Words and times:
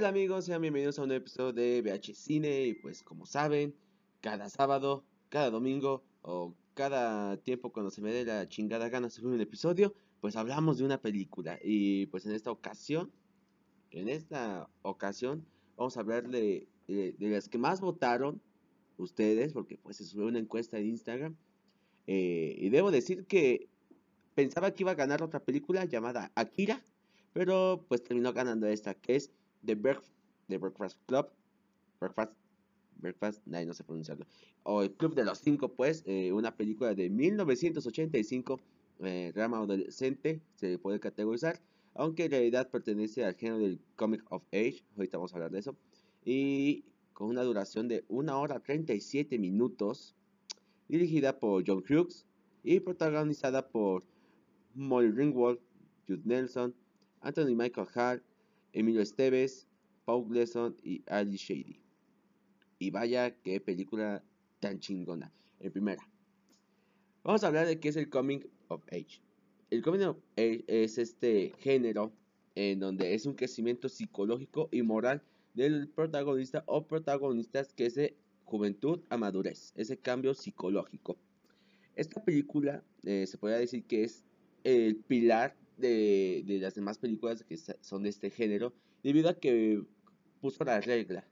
tal 0.00 0.08
amigos? 0.08 0.46
Sean 0.46 0.62
bienvenidos 0.62 0.98
a 0.98 1.02
un 1.02 1.12
episodio 1.12 1.52
de 1.52 1.82
VH 1.82 2.14
Cine. 2.14 2.62
Y 2.62 2.72
pues 2.72 3.02
como 3.02 3.26
saben, 3.26 3.74
cada 4.22 4.48
sábado, 4.48 5.04
cada 5.28 5.50
domingo 5.50 6.02
o 6.22 6.54
cada 6.72 7.36
tiempo 7.36 7.70
cuando 7.70 7.90
se 7.90 8.00
me 8.00 8.10
dé 8.10 8.24
la 8.24 8.48
chingada 8.48 8.88
gana 8.88 9.08
de 9.08 9.10
subir 9.10 9.34
un 9.34 9.40
episodio, 9.42 9.92
pues 10.22 10.36
hablamos 10.36 10.78
de 10.78 10.84
una 10.84 11.02
película. 11.02 11.58
Y 11.62 12.06
pues 12.06 12.24
en 12.24 12.32
esta 12.32 12.50
ocasión, 12.50 13.12
en 13.90 14.08
esta 14.08 14.70
ocasión 14.80 15.44
vamos 15.76 15.98
a 15.98 16.00
hablar 16.00 16.30
de, 16.30 16.66
de, 16.88 17.14
las 17.18 17.50
que 17.50 17.58
más 17.58 17.82
votaron 17.82 18.40
ustedes, 18.96 19.52
porque 19.52 19.76
pues 19.76 19.98
se 19.98 20.04
subió 20.04 20.28
una 20.28 20.38
encuesta 20.38 20.78
en 20.78 20.86
Instagram. 20.86 21.36
Eh, 22.06 22.56
y 22.58 22.70
debo 22.70 22.90
decir 22.90 23.26
que 23.26 23.68
pensaba 24.34 24.70
que 24.72 24.82
iba 24.82 24.92
a 24.92 24.94
ganar 24.94 25.22
otra 25.22 25.40
película 25.40 25.84
llamada 25.84 26.32
Akira, 26.36 26.82
pero 27.34 27.84
pues 27.86 28.02
terminó 28.02 28.32
ganando 28.32 28.66
esta 28.66 28.94
que 28.94 29.16
es 29.16 29.30
The, 29.64 29.74
Breakfast 29.74 30.98
Club. 31.06 31.30
Breakfast, 32.00 32.32
Breakfast, 32.96 33.46
no 33.46 33.74
sé 33.74 33.84
pronunciarlo. 33.84 34.26
O 34.62 34.82
el 34.82 34.92
Club 34.92 35.14
de 35.14 35.24
los 35.24 35.38
Cinco, 35.38 35.68
pues, 35.68 36.02
eh, 36.06 36.32
una 36.32 36.56
película 36.56 36.94
de 36.94 37.10
1985, 37.10 38.60
eh, 39.00 39.32
adolescente, 39.36 40.40
se 40.54 40.78
puede 40.78 41.00
categorizar, 41.00 41.60
aunque 41.94 42.24
en 42.24 42.30
realidad 42.30 42.70
pertenece 42.70 43.24
al 43.24 43.34
género 43.34 43.58
del 43.58 43.80
Comic 43.96 44.22
of 44.30 44.42
Age, 44.52 44.84
ahorita 44.96 45.18
vamos 45.18 45.32
a 45.32 45.36
hablar 45.36 45.50
de 45.50 45.58
eso, 45.60 45.76
y 46.24 46.84
con 47.12 47.28
una 47.28 47.42
duración 47.42 47.88
de 47.88 48.04
1 48.08 48.40
hora 48.40 48.60
37 48.60 49.38
minutos, 49.38 50.14
dirigida 50.88 51.38
por 51.38 51.64
John 51.66 51.84
Hughes 51.88 52.26
y 52.62 52.80
protagonizada 52.80 53.68
por 53.68 54.04
Molly 54.74 55.10
Ringwald, 55.10 55.58
Jude 56.08 56.22
Nelson, 56.24 56.74
Anthony 57.20 57.54
Michael 57.54 57.88
Hart, 57.94 58.22
Emilio 58.72 59.02
Esteves, 59.02 59.66
Paul 60.04 60.28
Gleason 60.28 60.76
y 60.82 61.02
Ali 61.06 61.36
Shady. 61.36 61.80
Y 62.78 62.90
vaya 62.90 63.34
qué 63.42 63.60
película 63.60 64.22
tan 64.60 64.80
chingona. 64.80 65.32
En 65.60 65.72
primera, 65.72 66.08
vamos 67.22 67.44
a 67.44 67.48
hablar 67.48 67.66
de 67.66 67.78
qué 67.78 67.90
es 67.90 67.96
el 67.96 68.08
Coming 68.08 68.40
of 68.68 68.82
Age. 68.88 69.20
El 69.70 69.82
Coming 69.82 70.04
of 70.04 70.16
Age 70.36 70.64
es 70.66 70.98
este 70.98 71.52
género 71.58 72.12
en 72.54 72.80
donde 72.80 73.14
es 73.14 73.26
un 73.26 73.34
crecimiento 73.34 73.88
psicológico 73.88 74.68
y 74.72 74.82
moral 74.82 75.22
del 75.54 75.88
protagonista 75.88 76.64
o 76.66 76.86
protagonistas 76.86 77.72
que 77.72 77.86
es 77.86 77.94
de 77.94 78.16
juventud 78.44 79.00
a 79.10 79.16
madurez, 79.16 79.72
ese 79.76 79.96
cambio 79.96 80.34
psicológico. 80.34 81.16
Esta 81.94 82.22
película 82.24 82.82
eh, 83.04 83.26
se 83.26 83.38
podría 83.38 83.58
decir 83.58 83.84
que 83.84 84.04
es 84.04 84.24
el 84.64 84.96
pilar 84.96 85.56
de, 85.80 86.44
las 86.60 86.74
demás 86.74 86.98
películas 86.98 87.42
que 87.44 87.56
son 87.56 88.02
de 88.02 88.10
este 88.10 88.30
género, 88.30 88.72
debido 89.02 89.28
a 89.28 89.34
que 89.34 89.82
puso 90.40 90.64
la 90.64 90.80
regla 90.80 91.26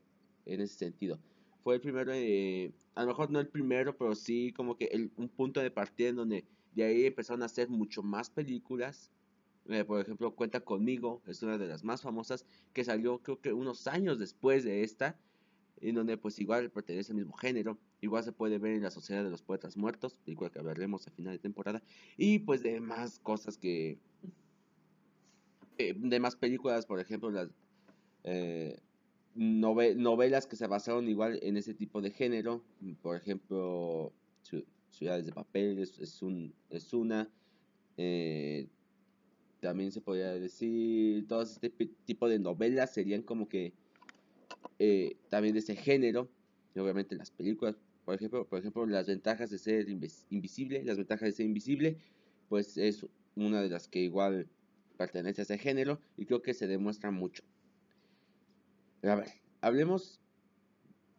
en 0.47 0.61
ese 0.61 0.75
sentido. 0.75 1.19
Fue 1.63 1.75
el 1.75 1.81
primero, 1.81 2.13
a 2.95 3.03
lo 3.03 3.07
mejor 3.09 3.31
no 3.31 3.41
el 3.41 3.49
primero, 3.49 3.97
pero 3.97 4.15
sí 4.15 4.53
como 4.53 4.77
que 4.77 5.11
un 5.17 5.29
punto 5.29 5.61
de 5.61 5.71
partida 5.71 6.09
en 6.09 6.17
donde 6.17 6.45
de 6.75 6.85
ahí 6.85 7.07
empezaron 7.07 7.43
a 7.43 7.47
hacer 7.47 7.69
mucho 7.69 8.03
más 8.03 8.31
películas. 8.31 9.11
Eh, 9.69 9.85
por 9.85 10.01
ejemplo, 10.01 10.35
Cuenta 10.35 10.61
conmigo, 10.61 11.21
es 11.27 11.43
una 11.43 11.59
de 11.59 11.67
las 11.67 11.85
más 11.85 12.03
famosas, 12.03 12.47
que 12.73 12.85
salió 12.85 13.19
creo 13.19 13.41
que 13.41 13.53
unos 13.53 13.87
años 13.87 14.19
después 14.19 14.65
de 14.65 14.83
esta, 14.83 15.19
en 15.81 15.95
donde 15.95 16.17
pues 16.17 16.39
igual 16.39 16.71
pertenece 16.71 17.13
al 17.13 17.19
mismo 17.19 17.37
género, 17.37 17.79
igual 18.01 18.25
se 18.25 18.33
puede 18.33 18.59
ver 18.59 18.75
en 18.75 18.83
la 18.83 18.91
Sociedad 18.91 19.25
de 19.25 19.31
los 19.31 19.43
Poetas 19.43 19.77
Muertos, 19.77 20.17
película 20.25 20.51
que 20.51 20.59
hablaremos 20.59 21.07
a 21.07 21.11
final 21.11 21.35
de 21.35 21.39
temporada, 21.39 21.83
y 22.17 22.41
pues 22.41 22.63
de 22.63 22.81
más 22.81 23.19
cosas 23.19 23.59
que 23.59 23.99
eh, 25.79 25.95
de 25.97 26.19
más 26.19 26.35
películas, 26.35 26.87
por 26.87 26.99
ejemplo, 26.99 27.31
las 27.31 27.49
eh, 28.25 28.81
novelas 29.37 30.47
que 30.49 30.57
se 30.57 30.67
basaron 30.67 31.09
igual 31.09 31.39
en 31.41 31.57
ese 31.57 31.73
tipo 31.73 32.01
de 32.01 32.11
género, 32.11 32.65
por 33.01 33.17
ejemplo, 33.17 34.13
Ciudades 34.91 35.25
de 35.27 35.33
Papel 35.33 35.79
es, 35.79 36.21
un, 36.23 36.53
es 36.71 36.93
una, 36.93 37.31
eh, 37.97 38.67
también 39.61 39.93
se 39.93 40.01
podría 40.01 40.33
decir, 40.33 41.29
todo 41.29 41.43
este 41.43 41.71
tipo 42.05 42.29
de 42.29 42.41
novelas 42.41 42.93
serían 42.93 43.23
como 43.23 43.49
que 43.49 43.73
también 45.29 45.55
de 45.55 45.61
ese 45.61 45.77
género, 45.77 46.29
y 46.75 46.81
obviamente 46.81 47.15
las 47.15 47.31
películas, 47.31 47.77
por 48.05 48.17
ejemplo, 48.17 48.49
por 48.49 48.59
ejemplo, 48.59 48.85
las 48.87 49.07
ventajas 49.07 49.51
de 49.51 49.59
ser 49.59 49.89
invisible, 49.89 50.83
las 50.83 50.97
ventajas 50.97 51.29
de 51.29 51.33
ser 51.33 51.47
invisible, 51.47 51.99
pues 52.49 52.77
es 52.77 53.07
una 53.37 53.63
de 53.63 53.69
las 53.69 53.87
que 53.87 54.01
igual 54.01 54.49
pertenece 54.99 55.41
a 55.41 55.45
ese 55.45 55.57
género 55.57 56.01
y 56.17 56.27
creo 56.27 56.43
que 56.43 56.53
se 56.53 56.67
demuestra 56.67 57.11
mucho. 57.11 57.43
a 59.03 59.15
ver, 59.15 59.29
hablemos 59.63 60.21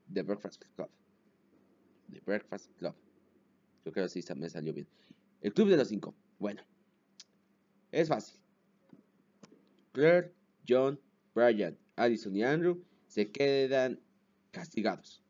de 0.08 0.22
Breakfast 0.22 0.64
Club. 0.76 0.90
The 2.12 2.20
Breakfast 2.26 2.72
Club. 2.78 2.94
Yo 3.86 3.92
creo 3.92 4.06
que 4.06 4.22
sí 4.22 4.34
me 4.36 4.50
salió 4.50 4.74
bien. 4.74 4.88
El 5.42 5.54
Club 5.54 5.70
de 5.70 5.78
los 5.78 5.88
Cinco. 5.88 6.14
Bueno, 6.38 6.62
es 7.92 8.10
fácil. 8.10 8.40
Claire, 9.94 10.34
John, 10.68 11.00
Brian, 11.34 11.78
Addison 11.96 12.36
y 12.36 12.44
Andrew 12.44 12.84
se 13.08 13.32
quedan 13.32 14.00
castigados. 14.52 15.24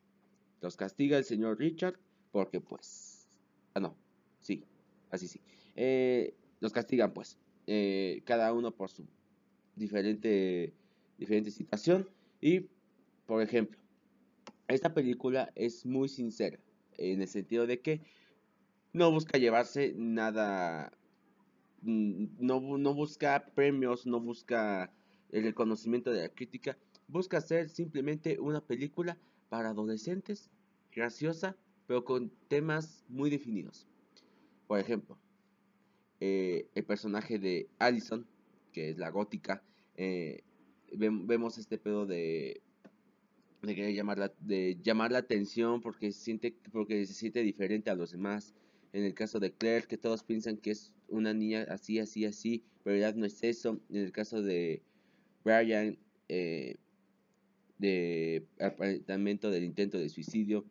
Los 0.61 0.75
castiga 0.75 1.17
el 1.17 1.23
señor 1.23 1.59
Richard 1.59 1.99
porque 2.31 2.59
pues... 2.59 3.29
Ah, 3.75 3.79
no. 3.79 3.95
Sí, 4.39 4.65
así 5.11 5.27
sí. 5.27 5.39
Eh, 5.75 6.35
los 6.59 6.73
castigan 6.73 7.13
pues. 7.13 7.37
Eh, 7.71 8.23
cada 8.25 8.51
uno 8.51 8.71
por 8.71 8.89
su 8.89 9.05
diferente, 9.75 10.73
diferente 11.19 11.51
situación. 11.51 12.09
Y, 12.41 12.61
por 13.27 13.43
ejemplo, 13.43 13.77
esta 14.67 14.91
película 14.91 15.51
es 15.53 15.85
muy 15.85 16.09
sincera, 16.09 16.57
en 16.97 17.21
el 17.21 17.27
sentido 17.27 17.67
de 17.67 17.79
que 17.79 18.01
no 18.91 19.11
busca 19.11 19.37
llevarse 19.37 19.93
nada, 19.95 20.91
mm, 21.83 22.25
no, 22.39 22.59
no 22.59 22.93
busca 22.95 23.45
premios, 23.53 24.07
no 24.07 24.19
busca 24.19 24.91
el 25.31 25.43
reconocimiento 25.43 26.11
de 26.11 26.23
la 26.23 26.29
crítica, 26.29 26.75
busca 27.07 27.39
ser 27.39 27.69
simplemente 27.69 28.39
una 28.39 28.61
película 28.61 29.15
para 29.49 29.69
adolescentes, 29.69 30.49
graciosa, 30.91 31.55
pero 31.85 32.03
con 32.03 32.31
temas 32.47 33.05
muy 33.09 33.29
definidos. 33.29 33.85
Por 34.65 34.79
ejemplo, 34.79 35.19
eh, 36.19 36.67
el 36.75 36.83
personaje 36.83 37.39
de 37.39 37.69
Allison, 37.79 38.25
que 38.73 38.89
es 38.89 38.97
la 38.97 39.09
gótica, 39.09 39.63
eh, 39.95 40.43
vemos 40.91 41.57
este 41.57 41.77
pedo 41.77 42.05
de 42.05 42.61
de 43.61 43.93
llamar 43.93 44.17
la, 44.17 44.31
de 44.39 44.77
llamar 44.81 45.11
la 45.11 45.19
atención 45.19 45.81
porque 45.81 46.13
se 46.13 46.19
siente 46.21 46.55
porque 46.71 47.05
se 47.05 47.13
siente 47.13 47.43
diferente 47.43 47.89
a 47.89 47.95
los 47.95 48.11
demás. 48.11 48.53
En 48.93 49.03
el 49.03 49.13
caso 49.13 49.39
de 49.39 49.51
Claire 49.51 49.87
que 49.87 49.97
todos 49.97 50.23
piensan 50.23 50.57
que 50.57 50.71
es 50.71 50.93
una 51.09 51.33
niña 51.33 51.65
así 51.69 51.99
así 51.99 52.25
así 52.25 52.63
pero 52.83 52.95
en 52.95 53.01
realidad 53.01 53.19
no 53.19 53.25
es 53.25 53.43
eso. 53.43 53.79
En 53.89 53.97
el 53.97 54.11
caso 54.11 54.41
de 54.41 54.81
Brian 55.43 55.97
eh, 56.29 56.77
de 57.77 58.45
aparentamiento 58.59 59.51
del 59.51 59.63
intento 59.63 59.97
de 59.97 60.09
suicidio 60.09 60.65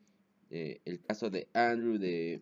el 0.50 1.00
caso 1.02 1.28
de 1.28 1.46
Andrew 1.52 1.98
de 1.98 2.40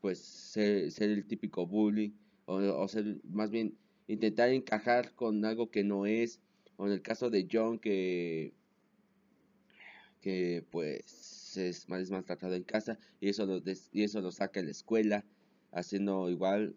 pues 0.00 0.18
ser, 0.18 0.92
el 0.98 1.26
típico 1.26 1.66
bully 1.66 2.14
o, 2.46 2.88
ser 2.88 3.18
más 3.24 3.50
bien 3.50 3.76
intentar 4.06 4.50
encajar 4.50 5.14
con 5.14 5.44
algo 5.44 5.70
que 5.70 5.84
no 5.84 6.06
es 6.06 6.40
o 6.76 6.86
en 6.86 6.92
el 6.92 7.02
caso 7.02 7.30
de 7.30 7.48
John 7.50 7.78
que 7.78 8.52
que 10.20 10.64
pues 10.70 11.56
es 11.56 11.88
más 11.88 12.10
maltratado 12.10 12.54
en 12.54 12.64
casa 12.64 12.98
y 13.20 13.28
eso 13.28 13.46
lo 13.46 13.62
y 13.92 14.02
eso 14.02 14.20
lo 14.20 14.32
saca 14.32 14.60
en 14.60 14.66
la 14.66 14.72
escuela 14.72 15.24
haciendo 15.72 16.30
igual 16.30 16.74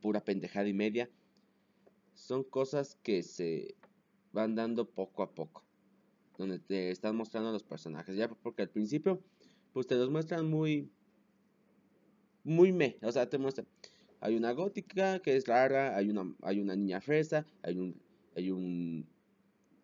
pura 0.00 0.22
pendejada 0.22 0.68
y 0.68 0.74
media. 0.74 1.08
Son 2.14 2.44
cosas 2.44 2.98
que 3.02 3.22
se 3.22 3.74
van 4.32 4.54
dando 4.54 4.88
poco 4.88 5.22
a 5.22 5.32
poco 5.32 5.64
donde 6.38 6.58
te 6.58 6.90
están 6.90 7.16
mostrando 7.16 7.52
los 7.52 7.62
personajes. 7.62 8.16
Ya 8.16 8.28
porque 8.28 8.62
al 8.62 8.70
principio 8.70 9.22
pues 9.72 9.86
te 9.86 9.94
los 9.94 10.10
muestran 10.10 10.48
muy 10.48 10.90
muy 12.44 12.72
me, 12.72 12.96
o 13.02 13.12
sea, 13.12 13.28
te 13.28 13.38
muestra, 13.38 13.64
hay 14.20 14.36
una 14.36 14.52
gótica 14.52 15.20
que 15.20 15.36
es 15.36 15.46
rara, 15.46 15.96
hay 15.96 16.10
una, 16.10 16.34
hay 16.42 16.60
una 16.60 16.76
niña 16.76 17.00
fresa, 17.00 17.46
hay 17.62 17.78
un, 17.78 18.00
hay 18.36 18.50
un, 18.50 19.06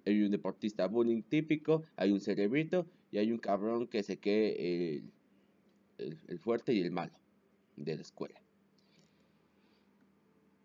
hay 0.05 0.23
un 0.23 0.31
deportista 0.31 0.87
bullying 0.87 1.23
típico, 1.23 1.83
hay 1.97 2.13
un 2.13 2.21
cerebrito 2.21 2.87
y 3.11 3.19
hay 3.19 3.33
un 3.33 3.39
cabrón 3.39 3.87
que 3.87 4.03
se 4.03 4.19
quede 4.19 4.97
el, 4.97 5.13
el 6.29 6.39
fuerte 6.39 6.73
y 6.73 6.81
el 6.81 6.91
malo 6.91 7.15
de 7.77 7.97
la 7.97 8.03
escuela. 8.03 8.41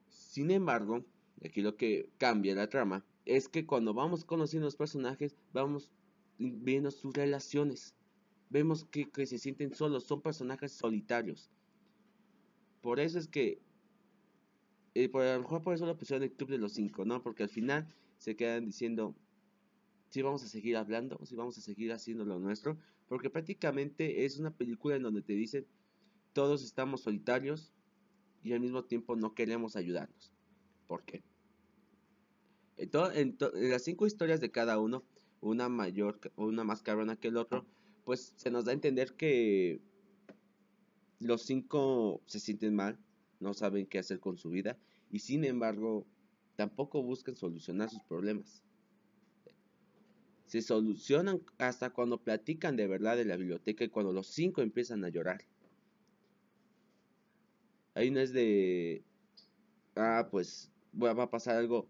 Sin 0.09 0.51
embargo, 0.51 1.03
aquí 1.43 1.61
lo 1.61 1.75
que 1.75 2.09
cambia 2.17 2.55
la 2.55 2.69
trama 2.69 3.05
es 3.25 3.47
que 3.47 3.65
cuando 3.65 3.93
vamos 3.93 4.25
conociendo 4.25 4.65
los 4.65 4.75
personajes, 4.75 5.35
vamos 5.53 5.91
viendo 6.38 6.91
sus 6.91 7.13
relaciones. 7.13 7.95
Vemos 8.49 8.85
que, 8.85 9.09
que 9.09 9.25
se 9.25 9.38
sienten 9.38 9.73
solos, 9.73 10.05
son 10.05 10.21
personajes 10.21 10.71
solitarios. 10.71 11.49
Por 12.81 12.99
eso 12.99 13.19
es 13.19 13.27
que. 13.27 13.59
Eh, 14.93 15.07
por, 15.07 15.21
a 15.21 15.35
lo 15.35 15.41
mejor 15.41 15.61
por 15.61 15.73
eso 15.73 15.85
lo 15.85 15.97
pusieron 15.97 16.23
el 16.23 16.33
Club 16.33 16.49
de 16.49 16.57
los 16.57 16.73
Cinco, 16.73 17.05
¿no? 17.05 17.21
Porque 17.23 17.43
al 17.43 17.49
final 17.49 17.87
se 18.17 18.35
quedan 18.35 18.65
diciendo. 18.65 19.15
sí 20.09 20.21
vamos 20.21 20.43
a 20.43 20.47
seguir 20.47 20.77
hablando, 20.77 21.19
sí 21.25 21.35
vamos 21.35 21.57
a 21.57 21.61
seguir 21.61 21.91
haciendo 21.93 22.25
lo 22.25 22.39
nuestro, 22.39 22.77
porque 23.07 23.29
prácticamente 23.29 24.25
es 24.25 24.37
una 24.37 24.51
película 24.51 24.95
en 24.95 25.03
donde 25.03 25.21
te 25.21 25.33
dicen 25.33 25.65
todos 26.33 26.63
estamos 26.63 27.01
solitarios 27.01 27.73
y 28.43 28.53
al 28.53 28.59
mismo 28.59 28.83
tiempo 28.83 29.15
no 29.15 29.33
queremos 29.33 29.75
ayudarnos. 29.75 30.31
¿Por 30.87 31.03
qué? 31.03 31.23
En, 32.77 33.37
las 33.53 33.83
cinco 33.83 34.07
historias 34.07 34.41
de 34.41 34.51
cada 34.51 34.79
uno, 34.79 35.03
una 35.39 35.69
mayor, 35.69 36.19
una 36.35 36.63
más 36.63 36.81
cabrona 36.81 37.15
que 37.15 37.27
el 37.27 37.37
otro, 37.37 37.65
pues 38.03 38.33
se 38.35 38.49
nos 38.49 38.65
da 38.65 38.71
a 38.71 38.73
entender 38.73 39.13
que 39.13 39.79
los 41.21 41.44
cinco 41.44 42.21
se 42.25 42.39
sienten 42.39 42.75
mal, 42.75 43.00
no 43.39 43.53
saben 43.53 43.88
qué 43.88 44.00
hacer 44.00 44.19
con 44.19 44.38
su 44.38 44.50
vida 44.50 44.77
y 45.09 45.19
sin 45.19 45.45
embargo 45.45 46.06
tampoco 46.56 47.01
buscan 47.01 47.35
solucionar 47.35 47.89
sus 47.89 48.03
problemas 48.03 48.63
se 50.51 50.62
solucionan 50.62 51.41
hasta 51.59 51.91
cuando 51.91 52.18
platican 52.18 52.75
de 52.75 52.85
verdad 52.85 53.15
de 53.15 53.23
la 53.23 53.38
biblioteca 53.38 53.85
y 53.85 53.88
cuando 53.88 54.12
los 54.12 54.27
cinco 54.27 54.62
empiezan 54.62 55.06
a 55.06 55.07
llorar. 55.07 55.39
Ahí 57.94 58.12
no 58.12 58.19
es 58.19 58.33
de, 58.33 59.01
ah, 59.95 60.27
pues 60.29 60.69
va 61.01 61.12
a 61.12 61.29
pasar 61.29 61.56
algo 61.56 61.88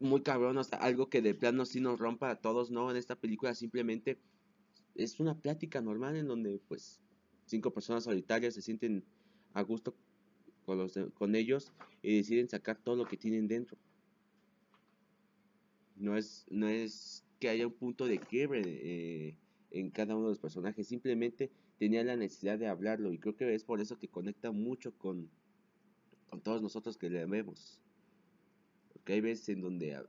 muy 0.00 0.22
cabrón, 0.22 0.58
o 0.58 0.62
algo 0.80 1.08
que 1.08 1.22
de 1.22 1.36
plano 1.36 1.64
sí 1.64 1.80
nos 1.80 2.00
rompa 2.00 2.28
a 2.28 2.40
todos, 2.40 2.72
no, 2.72 2.90
en 2.90 2.96
esta 2.96 3.14
película 3.14 3.54
simplemente 3.54 4.18
es 4.96 5.20
una 5.20 5.38
plática 5.38 5.80
normal 5.80 6.16
en 6.16 6.26
donde 6.26 6.60
pues 6.66 7.00
cinco 7.52 7.70
personas 7.70 8.04
solitarias 8.04 8.54
se 8.54 8.62
sienten 8.62 9.04
a 9.52 9.60
gusto 9.60 9.94
con, 10.64 10.78
los 10.78 10.98
con 11.12 11.34
ellos 11.34 11.70
y 12.02 12.16
deciden 12.16 12.48
sacar 12.48 12.78
todo 12.78 12.96
lo 12.96 13.04
que 13.04 13.18
tienen 13.18 13.46
dentro. 13.46 13.76
No 15.96 16.16
es, 16.16 16.46
no 16.48 16.66
es 16.66 17.24
que 17.38 17.50
haya 17.50 17.66
un 17.66 17.74
punto 17.74 18.06
de 18.06 18.18
quiebre 18.18 18.62
eh, 18.64 19.36
en 19.70 19.90
cada 19.90 20.16
uno 20.16 20.28
de 20.28 20.30
los 20.30 20.38
personajes, 20.38 20.88
simplemente 20.88 21.50
tenía 21.78 22.02
la 22.02 22.16
necesidad 22.16 22.58
de 22.58 22.68
hablarlo 22.68 23.12
y 23.12 23.18
creo 23.18 23.36
que 23.36 23.54
es 23.54 23.64
por 23.64 23.82
eso 23.82 23.98
que 23.98 24.08
conecta 24.08 24.50
mucho 24.50 24.96
con, 24.96 25.28
con 26.30 26.40
todos 26.40 26.62
nosotros 26.62 26.96
que 26.96 27.10
le 27.10 27.26
vemos. 27.26 27.78
Porque 28.94 29.12
hay 29.12 29.20
veces 29.20 29.50
en 29.50 29.60
donde, 29.60 30.02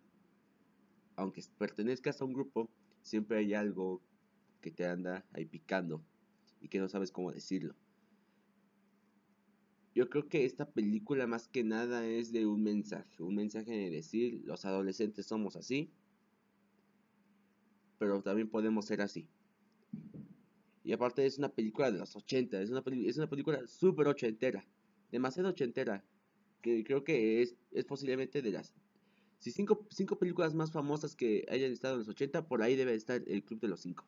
aunque 1.18 1.44
pertenezcas 1.58 2.22
a 2.22 2.26
un 2.26 2.34
grupo, 2.34 2.70
siempre 3.02 3.40
hay 3.40 3.54
algo 3.54 4.02
que 4.62 4.72
te 4.72 4.86
anda 4.86 5.26
ahí 5.34 5.44
picando 5.46 6.02
y 6.64 6.70
que 6.70 6.80
no 6.80 6.88
sabes 6.88 7.12
cómo 7.12 7.32
decirlo. 7.32 7.76
Yo 9.94 10.10
creo 10.10 10.28
que 10.28 10.46
esta 10.46 10.72
película 10.72 11.28
más 11.28 11.48
que 11.48 11.64
nada 11.64 12.08
es 12.08 12.32
de 12.32 12.48
un 12.48 12.64
mensaje, 12.64 13.22
un 13.22 13.36
mensaje 13.36 13.72
de 13.72 13.92
decir, 13.92 14.42
los 14.46 14.66
adolescentes 14.66 15.28
somos 15.28 15.56
así, 15.56 15.92
pero 18.00 18.24
también 18.24 18.50
podemos 18.50 18.86
ser 18.86 19.02
así. 19.02 19.30
Y 20.84 20.94
aparte 20.94 21.26
es 21.26 21.38
una 21.38 21.50
película 21.50 21.92
de 21.92 22.00
los 22.00 22.16
80, 22.16 22.62
es 22.62 22.72
una, 22.72 22.84
es 23.06 23.18
una 23.18 23.30
película 23.30 23.68
súper 23.68 24.08
ochentera, 24.08 24.66
demasiado 25.12 25.50
ochentera, 25.50 26.04
que 26.62 26.84
creo 26.84 27.04
que 27.04 27.42
es, 27.42 27.56
es 27.72 27.86
posiblemente 27.86 28.42
de 28.42 28.52
las... 28.52 28.74
Si 29.38 29.52
cinco, 29.52 29.86
cinco 29.92 30.18
películas 30.18 30.56
más 30.56 30.72
famosas 30.72 31.16
que 31.16 31.46
hayan 31.50 31.72
estado 31.72 31.96
en 31.96 32.00
los 32.00 32.08
80, 32.08 32.48
por 32.48 32.64
ahí 32.64 32.78
debe 32.78 32.96
estar 32.96 33.22
el 33.28 33.44
Club 33.44 33.60
de 33.60 33.68
los 33.68 33.82
Cinco. 33.82 34.08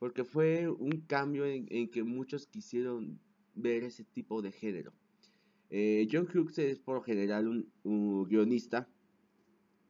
Porque 0.00 0.24
fue 0.24 0.66
un 0.66 1.02
cambio 1.02 1.44
en, 1.44 1.90
que 1.90 2.02
muchos 2.02 2.46
quisieron 2.46 3.20
ver 3.54 3.84
ese 3.84 4.02
tipo 4.02 4.40
de 4.40 4.50
género. 4.50 4.94
Eh, 5.68 6.08
John 6.10 6.26
Hughes 6.26 6.58
es 6.58 6.78
por 6.78 7.04
general 7.04 7.68
un, 7.84 8.24
guionista, 8.24 8.88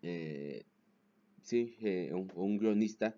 eh, 0.03 0.65
sí, 1.43 1.77
eh, 1.81 2.13
un, 2.13 2.59
guionista, 2.59 3.17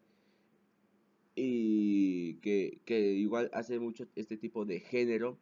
y 1.35 2.35
que, 2.43 2.83
que, 2.85 3.15
igual 3.15 3.51
hace 3.55 3.81
mucho 3.81 4.07
este 4.15 4.37
tipo 4.37 4.67
de 4.67 4.81
género. 4.81 5.39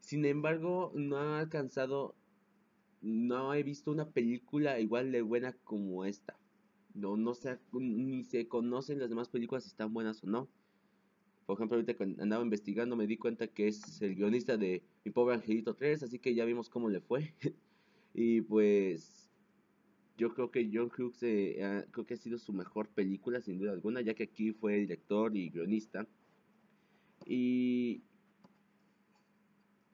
Sin 0.00 0.24
embargo, 0.24 0.90
no 0.96 1.18
ha 1.18 1.38
alcanzado, 1.38 2.16
no 3.00 3.54
he 3.54 3.62
visto 3.62 3.92
una 3.92 4.10
película 4.10 4.80
igual 4.80 5.12
de 5.12 5.22
buena 5.22 5.52
como 5.62 6.04
esta. 6.04 6.36
No, 6.94 7.16
no 7.16 7.34
ni 7.74 8.24
se 8.24 8.48
conocen 8.48 8.98
las 8.98 9.08
demás 9.08 9.28
películas 9.28 9.62
si 9.62 9.68
están 9.70 9.94
buenas 9.94 10.24
o 10.24 10.26
no. 10.26 10.48
Por 11.50 11.56
ejemplo, 11.56 11.78
ahorita 11.78 11.96
cuando 11.96 12.22
andaba 12.22 12.44
investigando 12.44 12.94
me 12.94 13.08
di 13.08 13.16
cuenta 13.16 13.48
que 13.48 13.66
es 13.66 14.00
el 14.02 14.14
guionista 14.14 14.56
de 14.56 14.84
Mi 15.04 15.10
pobre 15.10 15.34
Angelito 15.34 15.74
3, 15.74 16.04
así 16.04 16.20
que 16.20 16.32
ya 16.32 16.44
vimos 16.44 16.70
cómo 16.70 16.88
le 16.88 17.00
fue. 17.00 17.34
y 18.14 18.40
pues 18.42 19.28
yo 20.16 20.32
creo 20.32 20.52
que 20.52 20.70
John 20.72 20.92
Hughes 20.96 21.20
eh, 21.24 21.84
creo 21.90 22.06
que 22.06 22.14
ha 22.14 22.16
sido 22.16 22.38
su 22.38 22.52
mejor 22.52 22.88
película 22.90 23.40
sin 23.40 23.58
duda 23.58 23.72
alguna, 23.72 24.00
ya 24.00 24.14
que 24.14 24.22
aquí 24.22 24.52
fue 24.52 24.76
director 24.76 25.36
y 25.36 25.50
guionista. 25.50 26.06
Y 27.26 28.04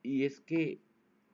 y 0.02 0.24
es 0.24 0.42
que 0.42 0.78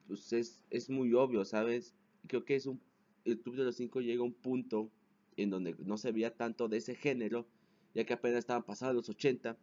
pues 0.06 0.32
es, 0.32 0.64
es 0.70 0.88
muy 0.88 1.12
obvio, 1.14 1.44
¿sabes? 1.44 1.96
Creo 2.28 2.44
que 2.44 2.54
es 2.54 2.66
un 2.66 2.80
el 3.24 3.40
Club 3.40 3.56
de 3.56 3.64
los 3.64 3.74
Cinco 3.74 4.00
llega 4.00 4.20
a 4.20 4.26
un 4.26 4.34
punto 4.34 4.88
en 5.36 5.50
donde 5.50 5.74
no 5.80 5.98
se 5.98 6.12
veía 6.12 6.32
tanto 6.32 6.68
de 6.68 6.76
ese 6.76 6.94
género, 6.94 7.44
ya 7.92 8.04
que 8.04 8.12
apenas 8.12 8.38
estaban 8.38 8.62
pasados 8.62 8.94
los 8.94 9.08
80 9.08 9.58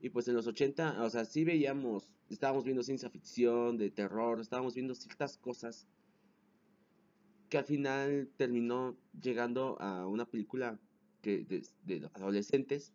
y 0.00 0.10
pues 0.10 0.28
en 0.28 0.34
los 0.34 0.46
80, 0.46 1.02
o 1.02 1.10
sea, 1.10 1.24
sí 1.24 1.44
veíamos, 1.44 2.12
estábamos 2.28 2.64
viendo 2.64 2.82
ciencia 2.82 3.10
ficción, 3.10 3.76
de 3.76 3.90
terror, 3.90 4.40
estábamos 4.40 4.74
viendo 4.74 4.94
ciertas 4.94 5.38
cosas 5.38 5.86
que 7.48 7.58
al 7.58 7.64
final 7.64 8.28
terminó 8.36 8.96
llegando 9.20 9.80
a 9.80 10.06
una 10.06 10.26
película 10.26 10.78
que, 11.22 11.44
de, 11.84 12.10
adolescentes 12.14 12.92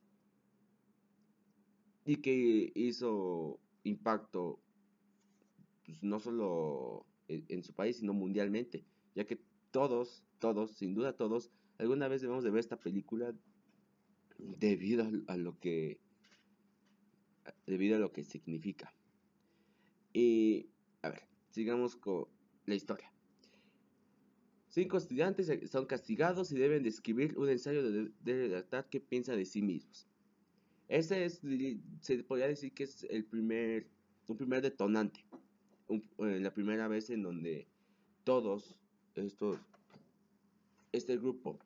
y 2.05 2.17
que 2.17 2.71
hizo 2.75 3.59
impacto 3.83 4.59
pues, 5.85 6.03
no 6.03 6.19
solo 6.19 7.05
en, 7.27 7.63
su 7.63 7.73
país, 7.73 7.97
sino 7.97 8.13
mundialmente, 8.13 8.85
ya 9.15 9.25
que 9.25 9.39
todos, 9.71 10.23
todos, 10.39 10.71
sin 10.71 10.93
duda 10.93 11.13
todos, 11.13 11.49
alguna 11.77 12.07
vez 12.09 12.21
debemos 12.21 12.43
de 12.43 12.51
ver 12.51 12.59
esta 12.59 12.77
película 12.77 13.33
debido 14.37 15.05
a 15.27 15.37
lo 15.37 15.57
que 15.59 15.99
debido 17.65 17.95
a 17.95 17.99
lo 17.99 18.11
que 18.11 18.23
significa. 18.23 18.93
Y, 20.13 20.69
a 21.01 21.09
ver, 21.09 21.23
sigamos 21.49 21.95
con 21.95 22.27
la 22.65 22.75
historia. 22.75 23.11
Cinco 24.69 24.97
estudiantes 24.97 25.51
son 25.69 25.85
castigados 25.85 26.51
y 26.51 26.55
deben 26.55 26.83
describir 26.83 27.37
un 27.37 27.49
ensayo 27.49 27.83
de, 27.83 28.11
redactar 28.23 28.87
qué 28.89 29.01
piensa 29.01 29.35
de 29.35 29.45
sí 29.45 29.61
mismos. 29.61 30.07
Ese 30.87 31.25
es, 31.25 31.41
se 32.01 32.23
podría 32.23 32.47
decir 32.47 32.73
que 32.73 32.83
es 32.83 33.05
el 33.09 33.25
primer, 33.25 33.87
un 34.27 34.37
primer 34.37 34.61
detonante. 34.61 35.25
Eh, 35.89 36.39
la 36.39 36.53
primera 36.53 36.87
vez 36.87 37.09
en 37.09 37.23
donde 37.23 37.67
todos 38.23 38.75
estos, 39.15 39.57
este 40.93 41.17
grupo 41.17 41.59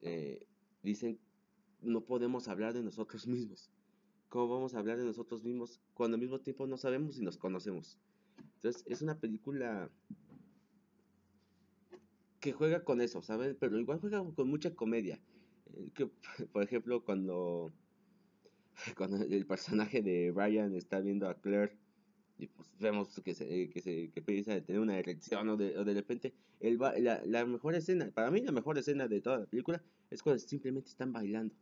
eh, 0.00 0.46
dicen 0.82 1.18
no 1.84 2.00
podemos 2.00 2.48
hablar 2.48 2.72
de 2.72 2.82
nosotros 2.82 3.26
mismos. 3.26 3.70
¿Cómo 4.34 4.48
vamos 4.48 4.74
a 4.74 4.80
hablar 4.80 4.98
de 4.98 5.04
nosotros 5.04 5.44
mismos 5.44 5.80
cuando 5.94 6.16
al 6.16 6.20
mismo 6.20 6.40
tiempo 6.40 6.66
no 6.66 6.76
sabemos 6.76 7.14
si 7.14 7.22
nos 7.22 7.36
conocemos? 7.36 8.00
Entonces, 8.56 8.82
es 8.88 9.00
una 9.00 9.16
película 9.16 9.92
que 12.40 12.52
juega 12.52 12.82
con 12.82 13.00
eso, 13.00 13.22
¿saben? 13.22 13.56
Pero 13.60 13.78
igual 13.78 14.00
juega 14.00 14.24
con 14.34 14.48
mucha 14.48 14.74
comedia. 14.74 15.20
Eh, 15.76 16.08
por 16.52 16.64
ejemplo, 16.64 17.04
cuando, 17.04 17.72
cuando 18.96 19.18
el 19.18 19.46
personaje 19.46 20.02
de 20.02 20.32
Brian 20.32 20.74
está 20.74 20.98
viendo 20.98 21.28
a 21.28 21.40
Claire 21.40 21.78
y 22.36 22.48
pues 22.48 22.76
vemos 22.80 23.20
que 23.24 23.34
se, 23.34 23.70
que 23.70 23.80
se 23.80 24.10
que 24.10 24.18
empieza 24.18 24.54
a 24.54 24.60
tener 24.60 24.82
una 24.82 24.98
erección 24.98 25.48
o 25.48 25.56
de, 25.56 25.78
o 25.78 25.84
de 25.84 25.94
repente 25.94 26.34
el, 26.58 26.76
la, 26.78 27.22
la 27.24 27.46
mejor 27.46 27.76
escena, 27.76 28.10
para 28.12 28.32
mí 28.32 28.40
la 28.40 28.50
mejor 28.50 28.78
escena 28.78 29.06
de 29.06 29.20
toda 29.20 29.38
la 29.38 29.46
película 29.46 29.80
es 30.10 30.24
cuando 30.24 30.40
simplemente 30.40 30.88
están 30.88 31.12
bailando 31.12 31.54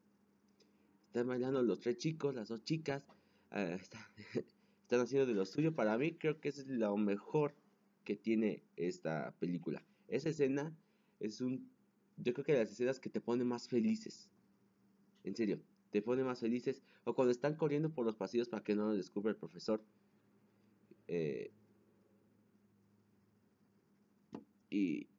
están 1.12 1.26
bailando 1.26 1.62
los 1.62 1.78
tres 1.80 1.98
chicos, 1.98 2.34
las 2.34 2.48
dos 2.48 2.64
chicas, 2.64 3.02
eh, 3.50 3.78
están 4.82 5.00
haciendo 5.00 5.26
de 5.26 5.34
lo 5.34 5.44
suyo. 5.44 5.74
Para 5.74 5.98
mí 5.98 6.14
creo 6.16 6.40
que 6.40 6.48
es 6.48 6.66
lo 6.66 6.96
mejor 6.96 7.54
que 8.02 8.16
tiene 8.16 8.64
esta 8.76 9.34
película. 9.38 9.84
Esa 10.08 10.30
escena 10.30 10.74
es 11.20 11.42
un, 11.42 11.70
yo 12.16 12.32
creo 12.32 12.46
que 12.46 12.54
las 12.54 12.72
escenas 12.72 12.98
que 12.98 13.10
te 13.10 13.20
ponen 13.20 13.46
más 13.46 13.68
felices. 13.68 14.30
En 15.22 15.36
serio, 15.36 15.60
te 15.90 16.00
pone 16.00 16.24
más 16.24 16.40
felices. 16.40 16.82
O 17.04 17.14
cuando 17.14 17.30
están 17.30 17.56
corriendo 17.56 17.92
por 17.92 18.06
los 18.06 18.16
pasillos 18.16 18.48
para 18.48 18.64
que 18.64 18.74
no 18.74 18.86
lo 18.86 18.96
descubra 18.96 19.32
el 19.32 19.36
profesor. 19.36 19.84
Eh, 21.08 21.52
y, 24.70 25.10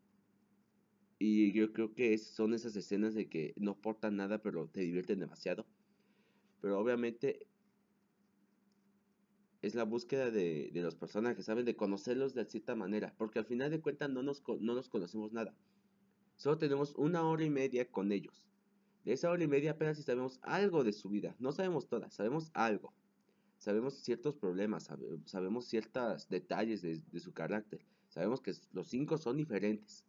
y 1.19 1.53
yo 1.53 1.71
creo 1.71 1.93
que 1.93 2.17
son 2.17 2.55
esas 2.55 2.75
escenas 2.75 3.13
de 3.13 3.29
que 3.29 3.53
no 3.57 3.71
aportan 3.73 4.15
nada, 4.15 4.41
pero 4.41 4.67
te 4.67 4.81
divierten 4.81 5.19
demasiado. 5.19 5.67
Pero 6.63 6.79
obviamente 6.79 7.45
es 9.61 9.75
la 9.75 9.83
búsqueda 9.83 10.31
de, 10.31 10.71
los 10.75 10.95
personajes, 10.95 11.43
¿saben? 11.43 11.65
De 11.65 11.75
conocerlos 11.75 12.33
de 12.33 12.45
cierta 12.45 12.73
manera. 12.73 13.13
Porque 13.17 13.37
al 13.37 13.45
final 13.45 13.69
de 13.69 13.81
cuentas 13.81 14.09
no 14.09 14.23
nos, 14.23 14.41
no 14.61 14.73
nos 14.73 14.87
conocemos 14.87 15.33
nada. 15.33 15.53
Solo 16.37 16.57
tenemos 16.57 16.95
una 16.95 17.27
hora 17.27 17.43
y 17.43 17.49
media 17.49 17.91
con 17.91 18.13
ellos. 18.13 18.45
De 19.03 19.11
esa 19.11 19.29
hora 19.29 19.43
y 19.43 19.47
media 19.49 19.71
apenas 19.71 19.97
si 19.97 20.03
sabemos 20.03 20.39
algo 20.41 20.85
de 20.85 20.93
su 20.93 21.09
vida. 21.09 21.35
No 21.37 21.51
sabemos 21.51 21.89
todas, 21.89 22.13
sabemos 22.13 22.49
algo. 22.53 22.93
Sabemos 23.57 23.95
ciertos 23.95 24.37
problemas, 24.37 24.89
sabemos 25.25 25.65
ciertos 25.65 26.29
detalles 26.29 26.81
de, 26.81 27.01
de 27.11 27.19
su 27.19 27.33
carácter. 27.33 27.85
Sabemos 28.07 28.39
que 28.39 28.53
los 28.71 28.87
cinco 28.87 29.17
son 29.17 29.35
diferentes. 29.35 30.05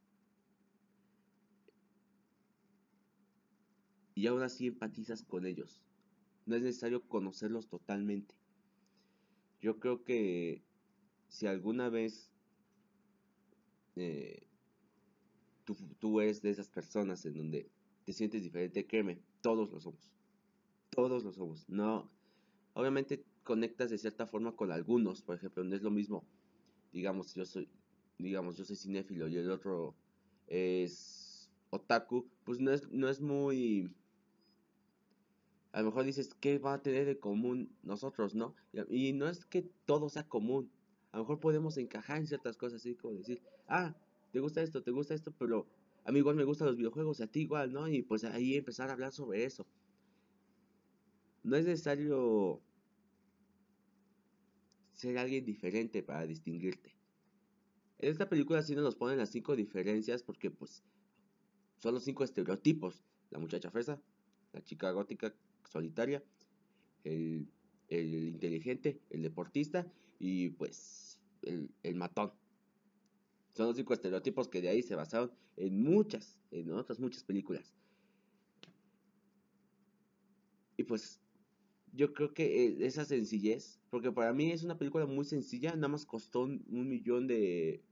Y 4.14 4.28
aún 4.28 4.42
así 4.42 4.68
empatizas 4.68 5.24
con 5.24 5.46
ellos. 5.46 5.82
No 6.46 6.56
es 6.56 6.62
necesario 6.62 7.06
conocerlos 7.08 7.68
totalmente. 7.68 8.34
Yo 9.60 9.78
creo 9.78 10.04
que 10.04 10.62
si 11.28 11.46
alguna 11.46 11.88
vez 11.88 12.30
eh, 13.96 14.46
tú, 15.64 15.76
tú 15.98 16.20
eres 16.20 16.42
de 16.42 16.50
esas 16.50 16.68
personas 16.68 17.24
en 17.24 17.34
donde 17.34 17.70
te 18.04 18.12
sientes 18.12 18.42
diferente, 18.42 18.86
créeme, 18.86 19.22
todos 19.40 19.70
lo 19.70 19.80
somos. 19.80 20.12
Todos 20.90 21.24
lo 21.24 21.32
somos. 21.32 21.68
No, 21.68 22.10
obviamente 22.74 23.24
conectas 23.42 23.90
de 23.90 23.98
cierta 23.98 24.26
forma 24.26 24.56
con 24.56 24.72
algunos, 24.72 25.22
por 25.22 25.36
ejemplo, 25.36 25.64
no 25.64 25.74
es 25.74 25.82
lo 25.82 25.90
mismo, 25.90 26.24
digamos, 26.92 27.34
yo 27.34 27.44
soy, 27.44 27.68
digamos, 28.18 28.56
yo 28.56 28.64
soy 28.64 28.76
cinéfilo 28.76 29.28
y 29.28 29.36
el 29.36 29.50
otro 29.50 29.94
es 30.46 31.50
otaku, 31.70 32.28
pues 32.44 32.60
no 32.60 32.72
es, 32.72 32.90
no 32.90 33.08
es 33.08 33.20
muy, 33.20 33.94
a 35.74 35.80
lo 35.80 35.86
mejor 35.86 36.04
dices, 36.04 36.32
¿qué 36.34 36.60
va 36.60 36.74
a 36.74 36.82
tener 36.82 37.04
de 37.04 37.18
común 37.18 37.68
nosotros, 37.82 38.36
no? 38.36 38.54
Y, 38.88 39.12
no 39.12 39.28
es 39.28 39.44
que 39.44 39.62
todo 39.86 40.08
sea 40.08 40.22
común, 40.22 40.70
a 41.10 41.16
lo 41.16 41.24
mejor 41.24 41.40
podemos 41.40 41.76
encajar 41.78 42.18
en 42.18 42.28
ciertas 42.28 42.56
cosas, 42.56 42.80
así 42.80 42.94
como 42.94 43.14
decir, 43.14 43.42
ah, 43.66 43.92
te 44.30 44.38
gusta 44.38 44.62
esto, 44.62 44.84
te 44.84 44.92
gusta 44.92 45.14
esto, 45.14 45.32
pero 45.36 45.66
a 46.04 46.12
mí 46.12 46.20
igual 46.20 46.36
me 46.36 46.44
gustan 46.44 46.68
los 46.68 46.76
videojuegos, 46.76 47.20
a 47.20 47.26
ti 47.26 47.40
igual, 47.40 47.72
¿no? 47.72 47.88
Y 47.88 48.02
pues 48.02 48.22
ahí 48.22 48.54
empezar 48.54 48.88
a 48.88 48.92
hablar 48.92 49.10
sobre 49.10 49.44
eso. 49.44 49.66
No 51.42 51.56
es 51.56 51.64
necesario 51.64 52.62
ser 54.92 55.18
alguien 55.18 55.44
diferente 55.44 56.04
para 56.04 56.24
distinguirte. 56.24 56.94
En 57.98 58.12
esta 58.12 58.28
película 58.28 58.62
sí 58.62 58.76
nos 58.76 58.94
ponen 58.94 59.18
las 59.18 59.30
cinco 59.30 59.56
diferencias 59.56 60.22
porque 60.22 60.52
pues 60.52 60.84
son 61.78 61.94
los 61.94 62.04
cinco 62.04 62.22
estereotipos. 62.22 63.02
La 63.30 63.40
muchacha 63.40 63.72
fresa, 63.72 64.00
la 64.52 64.62
chica 64.62 64.92
gótica 64.92 65.34
solitaria, 65.74 66.22
el, 67.02 67.48
inteligente, 67.90 69.00
el 69.10 69.22
deportista 69.22 69.86
y 70.18 70.50
pues 70.50 71.20
el, 71.42 71.68
el 71.82 71.96
matón. 71.96 72.32
Son 73.52 73.66
los 73.66 73.76
cinco 73.76 73.92
estereotipos 73.92 74.48
que 74.48 74.62
de 74.62 74.68
ahí 74.68 74.82
se 74.82 74.94
basaron 74.94 75.32
en 75.56 75.82
muchas, 75.82 76.38
en 76.52 76.72
otras 76.72 76.98
muchas 77.00 77.24
películas. 77.24 77.74
Y 80.76 80.84
pues 80.84 81.20
yo 81.92 82.12
creo 82.12 82.32
que 82.32 82.66
eh, 82.66 82.76
esa 82.80 83.04
sencillez, 83.04 83.80
porque 83.90 84.12
para 84.12 84.32
mí 84.32 84.52
es 84.52 84.62
una 84.62 84.78
película 84.78 85.06
muy 85.06 85.24
sencilla, 85.24 85.74
nada 85.74 85.88
más 85.88 86.06
costó 86.06 86.42
un, 86.42 86.88
millón 86.88 87.26
de... 87.26 87.82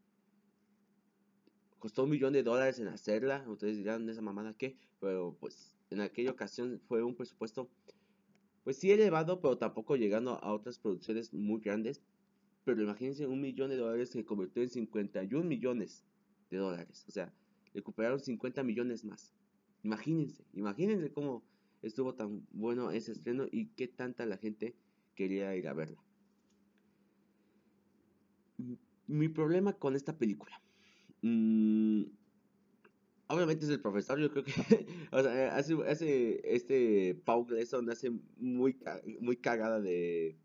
Costó 1.78 2.04
un 2.04 2.10
millón 2.10 2.32
de 2.32 2.44
dólares 2.44 2.78
en 2.78 2.88
hacerla, 2.88 3.44
ustedes 3.48 3.76
dirán, 3.76 4.08
esa 4.08 4.22
mamada 4.22 4.54
qué, 4.56 4.76
pero 5.00 5.36
pues 5.40 5.71
en 5.92 6.00
aquella 6.00 6.30
ocasión 6.30 6.80
fue 6.88 7.02
un 7.02 7.14
presupuesto, 7.14 7.70
pues 8.64 8.76
sí 8.76 8.90
elevado, 8.90 9.40
pero 9.40 9.58
tampoco 9.58 9.96
llegando 9.96 10.42
a 10.42 10.52
otras 10.52 10.78
producciones 10.78 11.32
muy 11.32 11.60
grandes, 11.60 12.02
pero 12.64 12.82
imagínense 12.82 13.26
un 13.26 13.40
millón 13.40 13.70
de 13.70 13.76
dólares 13.76 14.10
se 14.10 14.24
convirtió 14.24 14.62
en 14.62 14.70
51 14.70 15.46
millones 15.46 16.04
de 16.50 16.58
dólares. 16.58 17.04
O 17.08 17.10
sea, 17.10 17.32
recuperaron 17.74 18.20
50 18.20 18.62
millones 18.62 19.04
más. 19.04 19.34
Imagínense, 19.82 20.44
imagínense 20.52 21.12
cómo 21.12 21.42
estuvo 21.82 22.14
tan 22.14 22.46
bueno 22.52 22.90
ese 22.90 23.12
estreno 23.12 23.46
y 23.50 23.66
qué 23.70 23.88
tanta 23.88 24.26
la 24.26 24.36
gente 24.36 24.76
quería 25.14 25.54
ir 25.56 25.66
a 25.68 25.74
verla. 25.74 26.02
Mi 29.08 29.28
problema 29.28 29.72
con 29.72 29.96
esta 29.96 30.16
película. 30.16 30.62
Mm, 31.22 32.04
obviamente 33.32 33.64
es 33.64 33.70
el 33.70 33.80
profesor, 33.80 34.18
yo 34.20 34.30
creo 34.30 34.44
que 34.44 34.52
o 35.10 35.22
sea, 35.22 35.56
hace, 35.56 35.74
hace, 35.88 36.40
este 36.44 37.14
Paul 37.24 37.46
Gleason 37.46 37.88
hace 37.90 38.10
muy, 38.36 38.78
muy 39.20 39.36
cagada 39.36 39.80
de 39.80 40.36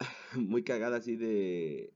muy 0.34 0.64
cagada 0.64 0.96
así 0.96 1.16
de 1.16 1.92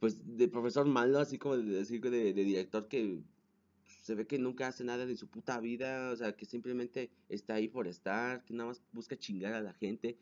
pues 0.00 0.36
de 0.36 0.48
profesor 0.48 0.86
malo, 0.86 1.18
así 1.18 1.38
como 1.38 1.56
de 1.56 1.64
decir 1.64 2.00
de, 2.02 2.34
director 2.34 2.88
que 2.88 3.22
se 4.02 4.14
ve 4.14 4.26
que 4.26 4.38
nunca 4.38 4.66
hace 4.66 4.84
nada 4.84 5.06
de 5.06 5.16
su 5.16 5.28
puta 5.28 5.58
vida, 5.60 6.10
o 6.10 6.16
sea, 6.16 6.36
que 6.36 6.44
simplemente 6.44 7.10
está 7.30 7.54
ahí 7.54 7.68
por 7.68 7.86
estar, 7.88 8.44
que 8.44 8.52
nada 8.52 8.68
más 8.68 8.82
busca 8.92 9.16
chingar 9.16 9.54
a 9.54 9.62
la 9.62 9.72
gente. 9.72 10.18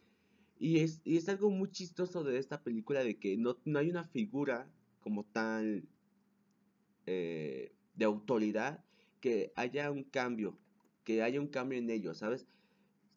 Y 0.63 0.79
es, 0.79 1.01
y 1.03 1.17
es 1.17 1.29
algo 1.29 1.51
muy 1.51 1.73
chistoso 1.73 2.23
de 2.23 2.39
esta 2.39 2.63
película 2.63 3.03
de 3.03 3.19
que 3.19 3.37
no, 3.37 3.57
no 3.65 3.81
hay 3.81 3.91
una 3.91 4.05
figura 4.05 4.71
como 5.01 5.25
tal 5.25 5.89
eh, 7.05 7.73
de 7.97 8.05
autoridad 8.05 8.85
que 9.21 9.53
haya 9.57 9.91
un 9.91 10.05
cambio, 10.05 10.57
que 11.03 11.21
haya 11.21 11.41
un 11.41 11.49
cambio 11.49 11.81
en 11.81 11.91
ellos, 11.91 12.19
¿sabes? 12.19 12.47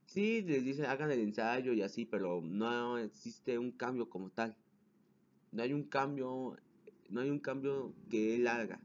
Sí, 0.08 0.42
les 0.42 0.66
dicen 0.66 0.86
hagan 0.86 1.12
el 1.12 1.20
ensayo 1.20 1.74
y 1.74 1.84
así, 1.84 2.04
pero 2.04 2.42
no 2.42 2.98
existe 2.98 3.60
un 3.60 3.72
cambio 3.72 4.10
como 4.10 4.32
tal. 4.32 4.58
No 5.52 5.62
hay 5.62 5.72
un 5.72 5.84
cambio, 5.84 6.58
no 7.12 7.22
hay 7.22 7.30
un 7.30 7.40
cambio 7.40 7.94
que 8.10 8.38
él 8.38 8.48
haga. 8.48 8.82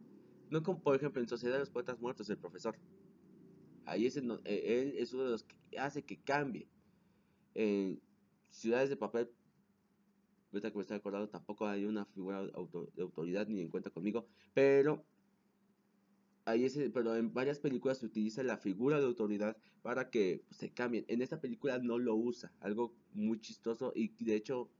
No 0.50 0.62
como 0.62 0.82
por 0.82 0.94
ejemplo 0.94 1.22
en 1.22 1.28
Sociedad 1.28 1.54
de 1.54 1.60
los 1.60 1.70
Poetas 1.70 1.98
Muertos, 1.98 2.28
el 2.28 2.36
profesor. 2.36 2.76
Ahí 3.86 4.04
es 4.04 4.18
en, 4.18 4.30
e, 4.44 4.82
él 4.82 4.94
es 4.98 5.14
uno 5.14 5.24
de 5.24 5.30
los 5.30 5.44
que 5.44 5.78
hace 5.78 6.02
que 6.02 6.20
cambie. 6.20 6.68
En 7.54 8.02
Ciudades 8.50 8.90
de 8.90 8.96
Papel, 8.96 9.30
ahorita 10.52 10.70
que 10.70 10.76
me 10.76 10.82
estoy 10.82 10.96
acordando, 10.96 11.28
tampoco 11.28 11.66
hay 11.66 11.84
una 11.84 12.04
figura 12.06 12.42
de 12.42 13.02
autoridad 13.02 13.46
ni 13.48 13.60
en 13.60 13.68
cuenta 13.68 13.90
conmigo, 13.90 14.26
pero 14.52 15.04
ahí 16.44 16.66
pero 16.92 17.16
en 17.16 17.32
varias 17.32 17.58
películas 17.58 17.98
se 17.98 18.06
utiliza 18.06 18.42
la 18.42 18.58
figura 18.58 18.98
de 18.98 19.06
autoridad 19.06 19.56
para 19.82 20.10
que 20.10 20.44
se 20.50 20.70
cambien. 20.70 21.04
En 21.08 21.22
esta 21.22 21.40
película 21.40 21.78
no 21.78 21.98
lo 21.98 22.14
usa, 22.16 22.52
algo 22.60 22.94
muy 23.12 23.40
chistoso 23.40 23.92
y 23.94 24.08
de 24.24 24.34
hecho 24.34 24.70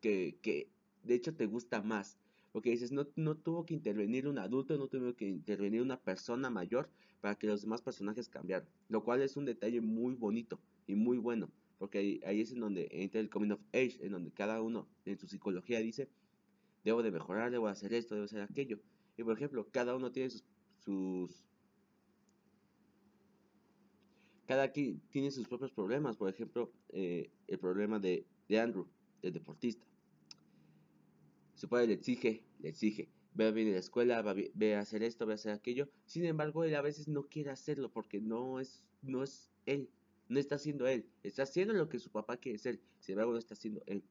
que, 0.00 0.38
que 0.42 0.70
de 1.02 1.14
hecho 1.14 1.34
te 1.34 1.46
gusta 1.46 1.82
más. 1.82 2.18
Porque 2.52 2.70
dices, 2.70 2.92
no, 2.92 3.06
no 3.14 3.36
tuvo 3.36 3.66
que 3.66 3.74
intervenir 3.74 4.26
un 4.26 4.38
adulto, 4.38 4.76
no 4.78 4.88
tuvo 4.88 5.14
que 5.14 5.28
intervenir 5.28 5.82
una 5.82 6.00
persona 6.00 6.50
mayor 6.50 6.90
para 7.20 7.34
que 7.34 7.46
los 7.46 7.62
demás 7.62 7.82
personajes 7.82 8.28
cambiaran. 8.28 8.68
Lo 8.88 9.04
cual 9.04 9.22
es 9.22 9.36
un 9.36 9.44
detalle 9.44 9.80
muy 9.80 10.14
bonito 10.14 10.58
y 10.86 10.94
muy 10.94 11.18
bueno. 11.18 11.52
Porque 11.78 11.98
ahí, 11.98 12.20
ahí 12.26 12.40
es 12.40 12.52
en 12.52 12.60
donde 12.60 12.88
entra 12.90 13.20
el 13.20 13.30
coming 13.30 13.52
of 13.52 13.60
age, 13.72 13.98
en 14.00 14.12
donde 14.12 14.32
cada 14.32 14.60
uno 14.60 14.88
en 15.04 15.18
su 15.18 15.26
psicología 15.26 15.80
dice, 15.80 16.08
debo 16.84 17.02
de 17.02 17.10
mejorar, 17.10 17.50
debo 17.50 17.66
de 17.66 17.72
hacer 17.72 17.92
esto, 17.94 18.14
debo 18.14 18.24
hacer 18.24 18.42
aquello. 18.42 18.80
Y 19.16 19.22
por 19.22 19.36
ejemplo, 19.36 19.68
cada 19.70 19.94
uno 19.96 20.12
tiene 20.12 20.30
sus 20.30 20.44
sus... 20.88 21.44
Cada 24.46 24.72
quien 24.72 25.00
tiene 25.10 25.30
sus 25.30 25.46
propios 25.46 25.72
problemas. 25.72 26.16
Por 26.16 26.30
ejemplo, 26.30 26.72
eh, 26.88 27.30
el 27.46 27.58
problema 27.58 27.98
de, 27.98 28.26
de 28.48 28.58
Andrew, 28.58 28.86
el 29.20 29.34
deportista. 29.34 29.84
Su 31.54 31.68
padre 31.68 31.88
le 31.88 31.92
exige, 31.94 32.42
le 32.60 32.70
exige. 32.70 33.10
Ve 33.34 33.48
a 33.48 33.50
venir 33.50 33.72
a 33.72 33.74
la 33.74 33.80
escuela, 33.80 34.22
ve 34.54 34.74
a 34.74 34.80
hacer 34.80 35.02
esto, 35.02 35.26
ve 35.26 35.32
a 35.32 35.34
hacer 35.34 35.52
aquello. 35.52 35.90
Sin 36.06 36.24
embargo, 36.24 36.64
él 36.64 36.74
a 36.74 36.80
veces 36.80 37.08
no 37.08 37.24
quiere 37.24 37.50
hacerlo 37.50 37.90
porque 37.90 38.20
no 38.22 38.58
es, 38.58 38.86
no 39.02 39.22
es 39.22 39.50
él. 39.66 39.90
No 40.28 40.38
está 40.38 40.56
haciendo 40.56 40.86
él. 40.86 41.08
Está 41.22 41.44
haciendo 41.44 41.74
lo 41.74 41.88
que 41.88 41.98
su 41.98 42.10
papá 42.10 42.36
quiere 42.36 42.58
ser. 42.58 42.80
Sin 43.00 43.14
embargo, 43.14 43.32
no 43.32 43.38
está 43.38 43.54
haciendo 43.54 43.82
él. 43.86 44.04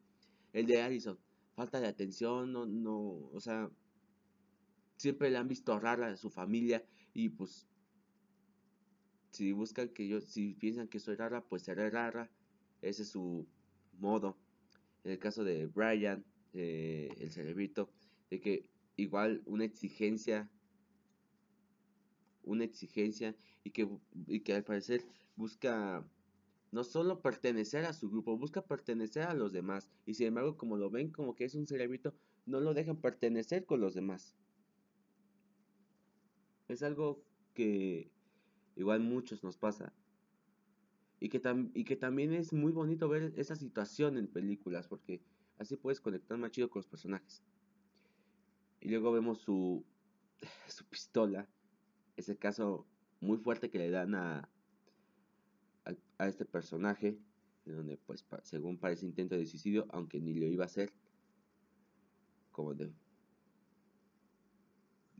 El 0.52 0.66
de 0.66 0.82
Allison. 0.82 1.18
Falta 1.54 1.80
de 1.80 1.88
atención, 1.88 2.52
no, 2.52 2.66
no, 2.66 3.30
o 3.32 3.40
sea, 3.40 3.68
siempre 4.96 5.30
le 5.30 5.38
han 5.38 5.48
visto 5.48 5.78
rara 5.80 6.08
a 6.08 6.16
su 6.16 6.30
familia 6.30 6.84
y 7.14 7.30
pues 7.30 7.66
si 9.30 9.52
buscan 9.52 9.88
que 9.88 10.06
yo, 10.08 10.20
si 10.20 10.54
piensan 10.54 10.88
que 10.88 11.00
soy 11.00 11.16
rara, 11.16 11.44
pues 11.44 11.62
seré 11.62 11.90
rara. 11.90 12.30
Ese 12.82 13.02
es 13.02 13.08
su 13.08 13.46
modo. 13.98 14.36
En 15.04 15.12
el 15.12 15.18
caso 15.18 15.44
de 15.44 15.66
Brian, 15.66 16.24
eh, 16.54 17.08
el 17.18 17.30
cerebrito, 17.30 17.90
de 18.30 18.40
que 18.40 18.70
igual 18.96 19.42
una 19.46 19.64
exigencia, 19.64 20.50
una 22.42 22.64
exigencia 22.64 23.36
y 23.64 23.70
que, 23.70 23.88
y 24.26 24.40
que 24.40 24.54
al 24.54 24.64
parecer 24.64 25.04
busca 25.38 26.04
no 26.72 26.84
solo 26.84 27.22
pertenecer 27.22 27.86
a 27.86 27.94
su 27.94 28.10
grupo, 28.10 28.36
busca 28.36 28.60
pertenecer 28.60 29.22
a 29.22 29.34
los 29.34 29.52
demás. 29.52 29.88
Y 30.04 30.14
sin 30.14 30.26
embargo, 30.26 30.58
como 30.58 30.76
lo 30.76 30.90
ven 30.90 31.10
como 31.10 31.34
que 31.34 31.44
es 31.44 31.54
un 31.54 31.66
cerebrito, 31.66 32.12
no 32.44 32.60
lo 32.60 32.74
dejan 32.74 32.96
pertenecer 32.96 33.64
con 33.64 33.80
los 33.80 33.94
demás. 33.94 34.36
Es 36.66 36.82
algo 36.82 37.24
que 37.54 38.10
igual 38.76 39.00
muchos 39.00 39.42
nos 39.42 39.56
pasa. 39.56 39.94
Y 41.20 41.30
que, 41.30 41.40
y 41.72 41.84
que 41.84 41.96
también 41.96 42.34
es 42.34 42.52
muy 42.52 42.72
bonito 42.72 43.08
ver 43.08 43.32
esa 43.36 43.56
situación 43.56 44.18
en 44.18 44.26
películas, 44.26 44.88
porque 44.88 45.22
así 45.58 45.76
puedes 45.76 46.00
conectar 46.00 46.36
más 46.36 46.50
chido 46.50 46.68
con 46.68 46.80
los 46.80 46.88
personajes. 46.88 47.42
Y 48.80 48.88
luego 48.90 49.12
vemos 49.12 49.38
su, 49.38 49.84
su 50.68 50.84
pistola. 50.84 51.48
Ese 52.16 52.36
caso 52.36 52.86
muy 53.20 53.38
fuerte 53.38 53.70
que 53.70 53.78
le 53.78 53.90
dan 53.90 54.14
a, 54.14 54.48
a, 56.18 56.28
este 56.28 56.44
personaje, 56.44 57.18
en 57.66 57.76
donde 57.76 57.96
pues 57.96 58.24
según 58.42 58.78
parece 58.78 59.06
intento 59.06 59.36
de 59.36 59.46
suicidio, 59.46 59.86
aunque 59.90 60.20
ni 60.20 60.34
lo 60.34 60.46
iba 60.46 60.64
a 60.64 60.66
hacer, 60.66 60.92
como 62.50 62.74
de 62.74 62.92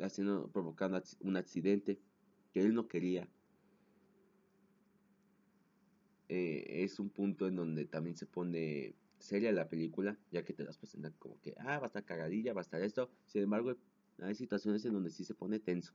haciendo, 0.01 0.49
provocando 0.51 1.01
un 1.21 1.37
accidente 1.37 2.01
que 2.53 2.61
él 2.61 2.75
no 2.75 2.89
quería. 2.89 3.29
Eh, 6.29 6.85
es 6.85 7.01
un 7.01 7.09
punto 7.09 7.47
en 7.47 7.57
donde 7.57 7.87
también 7.87 8.17
se 8.17 8.27
pone 8.27 8.95
seria 9.19 9.53
la 9.53 9.69
película, 9.69 10.19
ya 10.31 10.45
que 10.45 10.53
te 10.53 10.65
das 10.65 10.79
presentan 10.79 11.15
como 11.19 11.41
que, 11.41 11.55
ah, 11.59 11.79
va 11.79 11.85
a 11.85 11.87
estar 11.87 12.05
cagadilla, 12.05 12.53
va 12.53 12.61
a 12.61 12.63
estar 12.63 12.83
esto. 12.83 13.11
Sin 13.27 13.43
embargo, 13.43 13.75
hay 14.21 14.35
situaciones 14.35 14.85
en 14.85 14.93
donde 14.93 15.11
sí 15.11 15.25
se 15.25 15.35
pone 15.35 15.59
tenso. 15.59 15.95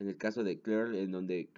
En 0.00 0.08
el 0.08 0.16
caso 0.16 0.42
de 0.42 0.60
Claire, 0.60 1.02
en 1.02 1.12
donde, 1.12 1.48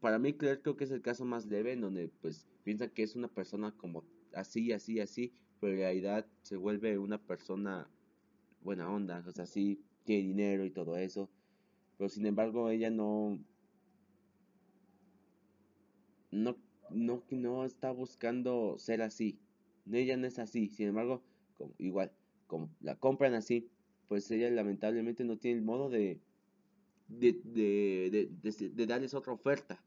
para 0.00 0.18
mí 0.18 0.32
Claire 0.32 0.62
creo 0.62 0.76
que 0.76 0.84
es 0.84 0.90
el 0.90 1.02
caso 1.02 1.24
más 1.24 1.46
leve, 1.46 1.72
en 1.72 1.82
donde 1.82 2.08
pues 2.20 2.46
piensa 2.64 2.88
que 2.88 3.02
es 3.02 3.16
una 3.16 3.28
persona 3.28 3.72
como 3.72 4.04
así, 4.34 4.72
así, 4.72 5.00
así, 5.00 5.32
pero 5.60 5.74
en 5.74 5.80
realidad 5.80 6.26
se 6.42 6.56
vuelve 6.56 6.98
una 6.98 7.18
persona 7.18 7.88
buena 8.62 8.90
onda, 8.90 9.22
o 9.26 9.32
sea, 9.32 9.46
sí 9.46 9.80
tiene 10.04 10.28
dinero 10.28 10.64
y 10.64 10.70
todo 10.70 10.96
eso, 10.96 11.28
pero 11.98 12.08
sin 12.08 12.26
embargo 12.26 12.70
ella 12.70 12.90
no, 12.90 13.38
no, 16.30 16.56
no, 16.90 17.22
no 17.30 17.64
está 17.64 17.90
buscando 17.90 18.76
ser 18.78 19.02
así, 19.02 19.38
ella 19.90 20.16
no 20.16 20.26
es 20.26 20.38
así, 20.38 20.68
sin 20.68 20.88
embargo, 20.88 21.22
como, 21.58 21.74
igual, 21.78 22.12
como 22.46 22.70
la 22.80 22.96
compran 22.96 23.34
así, 23.34 23.68
pues 24.08 24.30
ella 24.30 24.50
lamentablemente 24.50 25.24
no 25.24 25.38
tiene 25.38 25.58
el 25.58 25.64
modo 25.64 25.90
de, 25.90 26.20
de, 27.18 27.40
de, 27.44 28.30
de, 28.42 28.68
de 28.70 28.86
darles 28.86 29.14
otra 29.14 29.32
oferta. 29.32 29.82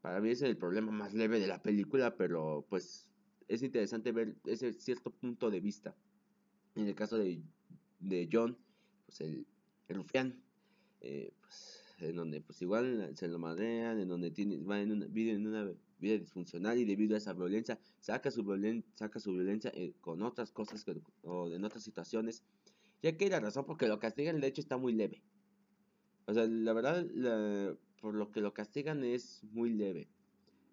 Para 0.00 0.20
mí 0.20 0.30
es 0.30 0.42
el 0.42 0.56
problema 0.56 0.92
más 0.92 1.14
leve 1.14 1.40
de 1.40 1.48
la 1.48 1.62
película, 1.62 2.16
pero 2.16 2.64
pues 2.68 3.06
es 3.48 3.62
interesante 3.62 4.12
ver 4.12 4.36
ese 4.44 4.72
cierto 4.72 5.10
punto 5.10 5.50
de 5.50 5.60
vista. 5.60 5.96
En 6.74 6.86
el 6.86 6.94
caso 6.94 7.18
de, 7.18 7.42
de 8.00 8.28
John, 8.30 8.56
pues 9.06 9.20
el, 9.20 9.46
el 9.88 9.96
rufián, 9.96 10.42
eh, 11.00 11.32
pues, 11.40 11.82
en 11.98 12.16
donde 12.16 12.40
pues 12.40 12.60
igual 12.62 13.12
se 13.16 13.28
lo 13.28 13.38
madrean, 13.38 13.98
en 13.98 14.08
donde 14.08 14.30
tiene, 14.30 14.58
va 14.58 14.80
en 14.80 14.92
una, 14.92 15.06
vive 15.06 15.32
en 15.32 15.46
una 15.46 15.72
vida 15.98 16.18
disfuncional 16.18 16.78
y 16.78 16.84
debido 16.84 17.14
a 17.14 17.18
esa 17.18 17.32
violencia 17.32 17.78
saca 18.00 18.30
su, 18.30 18.44
violen, 18.44 18.84
saca 18.94 19.18
su 19.18 19.32
violencia 19.32 19.72
eh, 19.74 19.94
con 20.00 20.22
otras 20.22 20.52
cosas 20.52 20.84
o 21.22 21.50
en 21.50 21.64
otras 21.64 21.82
situaciones, 21.82 22.44
ya 23.02 23.16
que 23.16 23.28
la 23.28 23.40
razón 23.40 23.64
por 23.64 23.76
que 23.76 23.88
lo 23.88 23.98
castigan 23.98 24.40
de 24.40 24.48
hecho 24.48 24.60
está 24.60 24.76
muy 24.76 24.92
leve. 24.92 25.22
O 26.26 26.34
sea, 26.34 26.46
la 26.46 26.72
verdad, 26.72 27.06
por 28.00 28.14
lo 28.14 28.30
que 28.32 28.40
lo 28.40 28.52
castigan 28.52 29.04
es 29.04 29.42
muy 29.52 29.70
leve. 29.70 30.08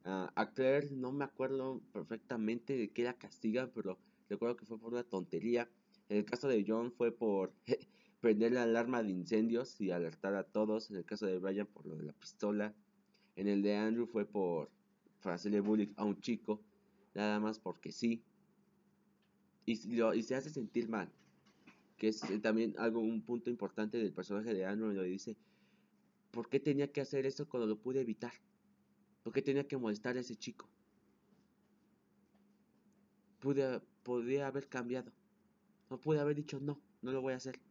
Uh, 0.06 0.28
a 0.36 0.52
Claire 0.54 0.90
no 0.92 1.12
me 1.12 1.24
acuerdo 1.24 1.82
perfectamente 1.94 2.76
de 2.76 2.92
qué 2.92 3.04
la 3.04 3.14
castigan, 3.14 3.72
pero 3.74 3.98
recuerdo 4.30 4.58
que 4.58 4.66
fue 4.66 4.80
por 4.80 4.94
una 4.94 5.04
tontería. 5.04 5.70
En 6.10 6.18
el 6.18 6.26
caso 6.26 6.48
de 6.48 6.66
John 6.68 6.92
fue 6.92 7.12
por 7.12 7.54
prender 8.20 8.52
la 8.52 8.64
alarma 8.64 9.02
de 9.02 9.12
incendios 9.12 9.80
y 9.80 9.92
alertar 9.92 10.36
a 10.36 10.44
todos. 10.44 10.90
En 10.92 10.98
el 10.98 11.06
caso 11.06 11.26
de 11.26 11.40
Brian 11.40 11.68
por 11.68 11.86
lo 11.86 11.96
de 11.96 12.04
la 12.04 12.14
pistola. 12.14 12.74
En 13.36 13.48
el 13.48 13.62
de 13.62 13.76
Andrew 13.76 14.08
fue 14.08 14.26
por 14.26 14.70
para 15.22 15.36
hacerle 15.36 15.62
bullying 15.62 15.94
a 15.96 16.04
un 16.04 16.20
chico, 16.20 16.62
nada 17.16 17.40
más 17.40 17.58
porque 17.58 17.92
sí. 17.92 18.22
Y 19.66 19.78
se 19.78 20.36
hace 20.36 20.50
sentir 20.50 20.90
mal. 20.90 21.10
Que 22.04 22.10
es 22.10 22.22
eh, 22.30 22.38
también 22.40 22.76
algo, 22.78 23.00
un 23.00 23.22
punto 23.22 23.50
importante 23.50 23.98
del 23.98 24.12
personaje 24.12 24.54
de 24.54 24.66
Andrew, 24.66 24.94
donde 24.94 25.06
dice, 25.06 25.38
¿por 26.32 26.50
qué 26.50 26.60
tenía 26.60 26.92
que 26.92 27.00
hacer 27.00 27.26
eso 27.26 27.48
cuando 27.48 27.66
lo 27.66 27.78
pude 27.78 28.02
evitar? 28.02 28.34
¿Por 29.24 29.32
qué 29.32 29.42
tenía 29.42 29.66
que 29.66 29.78
molestar 29.78 30.18
a 30.18 30.20
ese 30.20 30.36
chico? 30.36 30.70
Pude, 33.40 33.80
podría 34.04 34.48
haber 34.48 34.68
cambiado. 34.68 35.14
No 35.90 35.98
pude 35.98 36.20
haber 36.20 36.36
dicho 36.36 36.60
no, 36.60 36.78
no 37.02 37.14
lo 37.14 37.22
voy 37.22 37.32
a 37.32 37.38
hacer. 37.38 37.62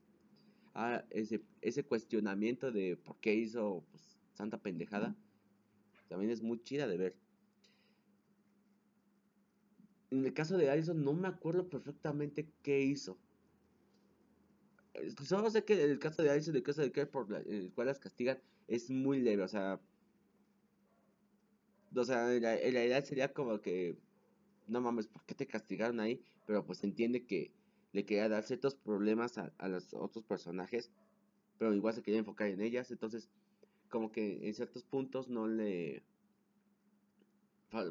Ah, 0.72 1.04
ese, 1.10 1.42
ese 1.60 1.84
cuestionamiento 1.84 2.72
de 2.72 2.96
por 2.96 3.18
qué 3.18 3.34
hizo 3.34 3.84
pues, 3.90 4.18
santa 4.32 4.56
pendejada 4.56 5.14
también 6.08 6.30
es 6.30 6.40
muy 6.40 6.58
chida 6.62 6.86
de 6.86 6.96
ver. 6.96 7.16
En 10.10 10.24
el 10.24 10.32
caso 10.32 10.56
de 10.56 10.70
Allison 10.70 11.04
no 11.04 11.12
me 11.12 11.28
acuerdo 11.28 11.68
perfectamente 11.68 12.50
qué 12.62 12.80
hizo. 12.80 13.18
Solo 15.24 15.50
sé 15.50 15.64
que 15.64 15.82
el 15.82 15.98
caso 15.98 16.22
de 16.22 16.30
Allison, 16.30 16.54
el 16.56 16.62
caso 16.62 16.82
de 16.82 16.92
Claire 16.92 17.10
por 17.10 17.32
el 17.46 17.72
cual 17.72 17.86
las 17.86 17.98
castigan, 17.98 18.38
es 18.68 18.90
muy 18.90 19.20
leve. 19.20 19.42
O 19.42 19.48
sea, 19.48 19.80
o 21.94 22.04
sea, 22.04 22.34
en 22.34 22.42
realidad 22.42 23.04
sería 23.04 23.32
como 23.32 23.60
que, 23.60 23.98
no 24.66 24.80
mames, 24.80 25.06
¿por 25.08 25.24
qué 25.24 25.34
te 25.34 25.46
castigaron 25.46 26.00
ahí? 26.00 26.22
Pero 26.46 26.64
pues 26.64 26.82
entiende 26.84 27.26
que 27.26 27.52
le 27.92 28.04
quería 28.04 28.28
dar 28.28 28.44
ciertos 28.44 28.74
problemas 28.74 29.38
a, 29.38 29.52
a 29.58 29.68
los 29.68 29.92
otros 29.94 30.24
personajes, 30.24 30.90
pero 31.58 31.74
igual 31.74 31.94
se 31.94 32.02
quería 32.02 32.20
enfocar 32.20 32.48
en 32.48 32.60
ellas. 32.60 32.90
Entonces, 32.90 33.30
como 33.88 34.10
que 34.10 34.46
en 34.46 34.54
ciertos 34.54 34.84
puntos 34.84 35.28
no 35.28 35.46
le 35.46 36.02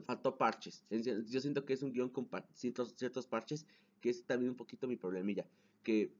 faltó 0.05 0.37
parches. 0.37 0.85
Yo 0.89 1.41
siento 1.41 1.65
que 1.65 1.73
es 1.73 1.81
un 1.81 1.91
guion 1.91 2.09
con 2.09 2.29
ciertos, 2.53 2.93
ciertos 2.95 3.27
parches, 3.27 3.65
que 3.99 4.09
es 4.09 4.25
también 4.25 4.51
un 4.51 4.57
poquito 4.57 4.87
mi 4.87 4.95
problemilla. 4.95 5.47
Que 5.83 6.13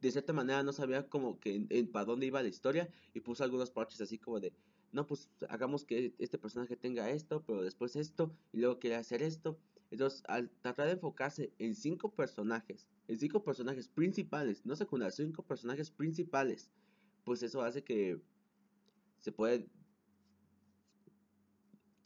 de 0.00 0.10
cierta 0.10 0.32
manera 0.32 0.62
no 0.62 0.72
sabía 0.72 1.08
como 1.08 1.40
que 1.40 1.66
en, 1.68 1.90
para 1.90 2.04
dónde 2.04 2.26
iba 2.26 2.42
la 2.42 2.48
historia 2.48 2.88
y 3.14 3.20
puso 3.20 3.44
algunos 3.44 3.70
parches 3.70 4.00
así 4.00 4.18
como 4.18 4.40
de, 4.40 4.52
no, 4.92 5.06
pues 5.06 5.30
hagamos 5.48 5.84
que 5.84 6.14
este 6.18 6.38
personaje 6.38 6.76
tenga 6.76 7.10
esto, 7.10 7.42
pero 7.46 7.62
después 7.62 7.96
esto, 7.96 8.34
y 8.52 8.58
luego 8.58 8.78
quiere 8.78 8.96
hacer 8.96 9.22
esto. 9.22 9.58
Entonces, 9.90 10.22
al 10.26 10.50
tratar 10.50 10.86
de 10.86 10.92
enfocarse 10.94 11.52
en 11.58 11.74
cinco 11.74 12.10
personajes, 12.12 12.88
en 13.08 13.18
cinco 13.18 13.42
personajes 13.42 13.88
principales, 13.88 14.64
no 14.66 14.74
secundarios, 14.74 15.16
cinco 15.16 15.42
personajes 15.42 15.90
principales, 15.90 16.70
pues 17.24 17.42
eso 17.42 17.62
hace 17.62 17.82
que 17.84 18.20
se 19.18 19.32
puede 19.32 19.68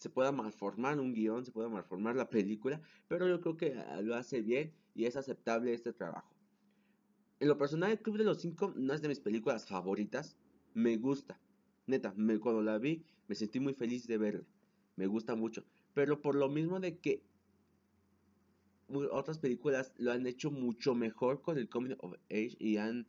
se 0.01 0.09
pueda 0.09 0.33
malformar 0.33 0.99
un 0.99 1.13
guion, 1.13 1.45
se 1.45 1.53
pueda 1.53 1.69
malformar 1.69 2.17
la 2.17 2.31
película, 2.31 2.81
pero 3.07 3.29
yo 3.29 3.41
creo 3.43 3.57
que 3.59 3.75
lo 4.03 4.15
hace 4.17 4.41
bien 4.41 4.75
y 4.95 5.05
es 5.05 5.15
aceptable 5.15 5.75
este 5.75 5.93
trabajo. 5.93 6.30
En 7.41 7.49
lo 7.49 7.59
personal, 7.59 7.91
El 7.91 8.01
Club 8.01 8.19
de 8.19 8.25
los 8.25 8.41
Cinco 8.41 8.73
no 8.77 8.93
es 8.93 9.03
de 9.03 9.09
mis 9.09 9.21
películas 9.21 9.67
favoritas, 9.67 10.37
me 10.75 10.97
gusta. 10.97 11.41
Neta, 11.87 12.15
me, 12.17 12.39
cuando 12.39 12.63
la 12.63 12.79
vi 12.79 13.05
me 13.27 13.35
sentí 13.35 13.61
muy 13.61 13.75
feliz 13.75 14.07
de 14.07 14.19
verla, 14.19 14.45
me 14.97 15.07
gusta 15.07 15.35
mucho. 15.35 15.65
Pero 15.95 16.21
por 16.21 16.35
lo 16.35 16.49
mismo 16.49 16.79
de 16.79 16.99
que 16.99 17.23
otras 19.11 19.39
películas 19.39 19.93
lo 19.97 20.13
han 20.13 20.27
hecho 20.27 20.51
mucho 20.51 20.95
mejor 20.95 21.43
con 21.43 21.59
el 21.59 21.69
Coming 21.69 21.97
of 21.99 22.15
Age 22.31 22.57
y 22.59 22.77
han 22.77 23.07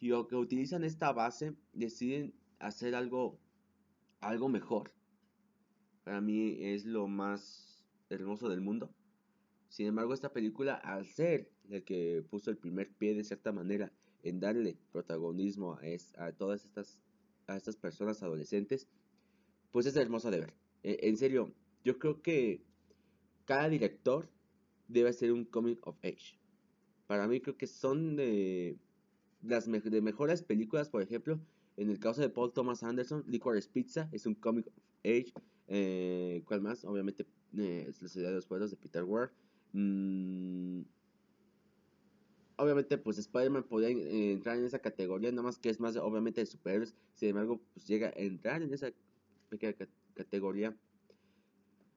y 0.00 0.08
que 0.08 0.36
utilizan 0.36 0.82
esta 0.82 1.12
base 1.12 1.54
deciden 1.74 2.32
hacer 2.58 2.94
algo 2.94 3.38
algo 4.20 4.48
mejor 4.48 4.92
para 6.04 6.20
mí 6.20 6.56
es 6.58 6.86
lo 6.86 7.06
más 7.06 7.84
hermoso 8.08 8.48
del 8.48 8.60
mundo. 8.60 8.90
Sin 9.70 9.86
embargo, 9.86 10.12
esta 10.12 10.32
película, 10.32 10.74
al 10.74 11.06
ser 11.06 11.48
el 11.70 11.84
que 11.84 12.24
puso 12.28 12.50
el 12.50 12.58
primer 12.58 12.90
pie 12.92 13.14
de 13.14 13.24
cierta 13.24 13.52
manera 13.52 13.92
en 14.24 14.40
darle 14.40 14.76
protagonismo 14.92 15.74
a, 15.74 16.26
a 16.26 16.32
todas 16.32 16.64
estas, 16.64 16.98
a 17.46 17.56
estas 17.56 17.76
personas 17.76 18.22
adolescentes, 18.22 18.88
pues 19.70 19.86
es 19.86 19.96
hermoso 19.96 20.30
de 20.30 20.40
ver. 20.40 20.54
E, 20.82 20.98
en 21.02 21.16
serio, 21.16 21.54
yo 21.84 21.98
creo 22.00 22.20
que 22.20 22.64
cada 23.44 23.68
director 23.68 24.28
debe 24.88 25.12
ser 25.12 25.32
un 25.32 25.44
comic 25.44 25.86
of 25.86 25.96
age. 26.04 26.36
Para 27.06 27.28
mí 27.28 27.40
creo 27.40 27.56
que 27.56 27.68
son 27.68 28.16
de 28.16 28.76
las 29.40 29.70
de 29.70 30.00
mejores 30.00 30.42
películas, 30.42 30.88
por 30.90 31.00
ejemplo, 31.00 31.40
en 31.76 31.90
el 31.90 32.00
caso 32.00 32.20
de 32.20 32.28
Paul 32.28 32.52
Thomas 32.52 32.82
Anderson, 32.82 33.24
Licorice 33.28 33.70
Pizza 33.72 34.08
es 34.10 34.26
un 34.26 34.34
comic 34.34 34.66
of 34.66 34.74
age. 35.04 35.32
Eh, 35.68 36.42
¿Cuál 36.44 36.60
más? 36.60 36.84
Obviamente 36.84 37.24
eh, 37.56 37.86
es 37.88 38.02
la 38.02 38.08
ciudad 38.08 38.30
de 38.30 38.34
los 38.34 38.46
pueblos 38.46 38.72
de 38.72 38.76
Peter 38.76 39.04
Ward. 39.04 39.30
Mm, 39.72 40.82
obviamente, 42.56 42.98
pues 42.98 43.18
Spider-Man 43.18 43.64
podría 43.64 43.90
eh, 43.90 44.32
entrar 44.32 44.58
en 44.58 44.64
esa 44.64 44.80
categoría, 44.80 45.30
nada 45.30 45.42
más 45.42 45.58
que 45.58 45.70
es 45.70 45.80
más 45.80 45.96
obviamente 45.96 46.40
de 46.40 46.46
superhéroes. 46.46 46.94
Sin 47.14 47.30
embargo, 47.30 47.60
pues 47.72 47.86
llega 47.86 48.08
a 48.08 48.12
entrar 48.16 48.62
en 48.62 48.72
esa 48.74 48.92
pequeña 49.48 49.74
categoría. 50.14 50.76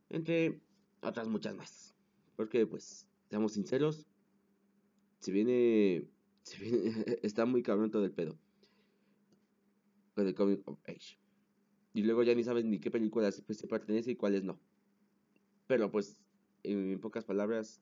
Entre 0.10 0.62
otras 1.02 1.28
muchas 1.28 1.56
más. 1.56 1.96
Porque, 2.36 2.66
pues, 2.66 3.08
seamos 3.30 3.54
sinceros, 3.54 4.08
si 5.20 5.32
viene, 5.32 6.08
si 6.44 6.58
viene 6.58 6.94
está 7.24 7.46
muy 7.46 7.64
cabrón 7.64 7.92
todo 7.92 8.06
el 8.06 8.14
pedo. 8.14 8.38
Con 10.16 10.28
el 10.28 10.36
Comic 10.36 10.68
of 10.68 10.80
Age. 10.88 11.20
Y 11.94 12.04
luego 12.04 12.24
ya 12.24 12.36
ni 12.36 12.44
sabes 12.44 12.66
ni 12.66 12.80
qué 12.80 12.90
películas 12.92 13.42
pues, 13.46 13.58
se 13.60 13.68
pertenece 13.68 14.12
y 14.12 14.16
cuáles 14.16 14.44
no. 14.44 14.60
Pero 15.68 15.92
pues, 15.92 16.23
en 16.64 17.00
pocas 17.00 17.26
palabras, 17.26 17.82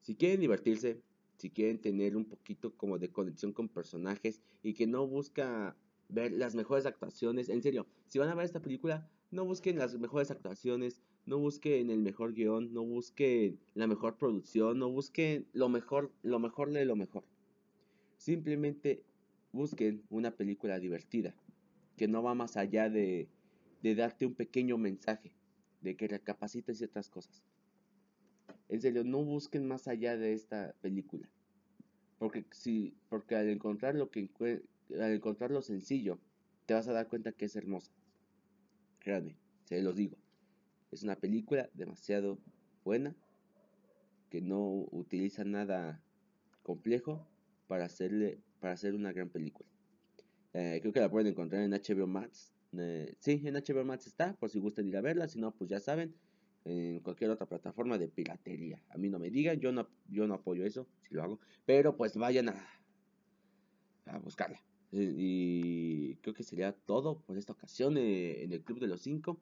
si 0.00 0.14
quieren 0.14 0.40
divertirse, 0.40 1.00
si 1.36 1.50
quieren 1.50 1.80
tener 1.80 2.16
un 2.16 2.24
poquito 2.24 2.74
como 2.76 2.98
de 2.98 3.10
conexión 3.10 3.52
con 3.52 3.68
personajes 3.68 4.40
y 4.62 4.74
que 4.74 4.86
no 4.86 5.06
busca 5.06 5.76
ver 6.08 6.32
las 6.32 6.54
mejores 6.54 6.86
actuaciones, 6.86 7.48
en 7.48 7.62
serio, 7.62 7.86
si 8.08 8.18
van 8.18 8.28
a 8.28 8.34
ver 8.34 8.44
esta 8.44 8.62
película, 8.62 9.08
no 9.30 9.44
busquen 9.44 9.78
las 9.78 9.98
mejores 9.98 10.30
actuaciones, 10.30 11.02
no 11.26 11.38
busquen 11.38 11.90
el 11.90 12.00
mejor 12.00 12.34
guion, 12.34 12.72
no 12.72 12.84
busquen 12.84 13.58
la 13.74 13.86
mejor 13.86 14.16
producción, 14.16 14.78
no 14.78 14.90
busquen 14.90 15.46
lo 15.52 15.68
mejor, 15.68 16.12
lo 16.22 16.38
mejor 16.38 16.70
de 16.70 16.84
lo 16.84 16.96
mejor. 16.96 17.24
Simplemente 18.16 19.02
busquen 19.52 20.04
una 20.10 20.32
película 20.32 20.78
divertida, 20.78 21.34
que 21.96 22.08
no 22.08 22.22
va 22.22 22.34
más 22.34 22.56
allá 22.56 22.90
de, 22.90 23.28
de 23.82 23.94
darte 23.94 24.26
un 24.26 24.34
pequeño 24.34 24.78
mensaje, 24.78 25.32
de 25.80 25.96
que 25.96 26.08
recapacites 26.08 26.78
ciertas 26.78 27.08
cosas. 27.08 27.42
En 28.68 28.80
serio, 28.80 29.04
no 29.04 29.22
busquen 29.22 29.66
más 29.66 29.88
allá 29.88 30.16
de 30.16 30.32
esta 30.32 30.74
película. 30.80 31.28
Porque 32.18 32.44
si, 32.52 32.94
porque 33.08 33.36
al 33.36 33.48
encontrar 33.48 33.94
lo 33.94 34.10
que 34.10 34.30
al 34.90 35.12
encontrar 35.12 35.50
lo 35.50 35.62
sencillo, 35.62 36.18
te 36.66 36.74
vas 36.74 36.88
a 36.88 36.92
dar 36.92 37.08
cuenta 37.08 37.32
que 37.32 37.46
es 37.46 37.56
hermosa. 37.56 37.92
Créanme, 39.00 39.36
se 39.64 39.82
los 39.82 39.96
digo. 39.96 40.16
Es 40.90 41.02
una 41.02 41.16
película 41.16 41.68
demasiado 41.74 42.38
buena 42.84 43.14
que 44.30 44.40
no 44.40 44.86
utiliza 44.90 45.44
nada 45.44 46.02
complejo 46.62 47.26
para 47.66 47.84
hacerle 47.84 48.40
para 48.60 48.74
hacer 48.74 48.94
una 48.94 49.12
gran 49.12 49.28
película. 49.28 49.68
Eh, 50.54 50.78
creo 50.80 50.92
que 50.92 51.00
la 51.00 51.10
pueden 51.10 51.28
encontrar 51.28 51.62
en 51.62 51.72
HBO 51.72 52.06
Max. 52.06 52.52
Eh, 52.72 53.14
sí, 53.18 53.42
en 53.44 53.54
HBO 53.54 53.84
Max 53.84 54.06
está, 54.06 54.34
por 54.36 54.48
si 54.48 54.58
gustan 54.58 54.88
ir 54.88 54.96
a 54.96 55.02
verla. 55.02 55.28
Si 55.28 55.38
no, 55.38 55.52
pues 55.52 55.68
ya 55.68 55.80
saben, 55.80 56.14
en 56.64 57.00
cualquier 57.00 57.30
otra 57.30 57.46
plataforma 57.46 57.98
de 57.98 58.08
piratería. 58.08 58.82
A 58.90 58.98
mí 58.98 59.08
no 59.08 59.18
me 59.18 59.30
digan, 59.30 59.60
yo 59.60 59.72
no, 59.72 59.88
yo 60.08 60.26
no 60.26 60.34
apoyo 60.34 60.64
eso, 60.64 60.86
si 61.02 61.14
lo 61.14 61.22
hago. 61.22 61.40
Pero 61.66 61.96
pues 61.96 62.16
vayan 62.16 62.48
a, 62.48 62.68
a 64.06 64.18
buscarla. 64.18 64.60
Eh, 64.92 65.12
y 65.16 66.14
creo 66.16 66.34
que 66.34 66.42
sería 66.42 66.72
todo 66.72 67.18
por 67.20 67.36
esta 67.36 67.52
ocasión 67.52 67.96
en 67.96 68.52
el 68.52 68.62
Club 68.62 68.80
de 68.80 68.86
los 68.86 69.02
Cinco. 69.02 69.40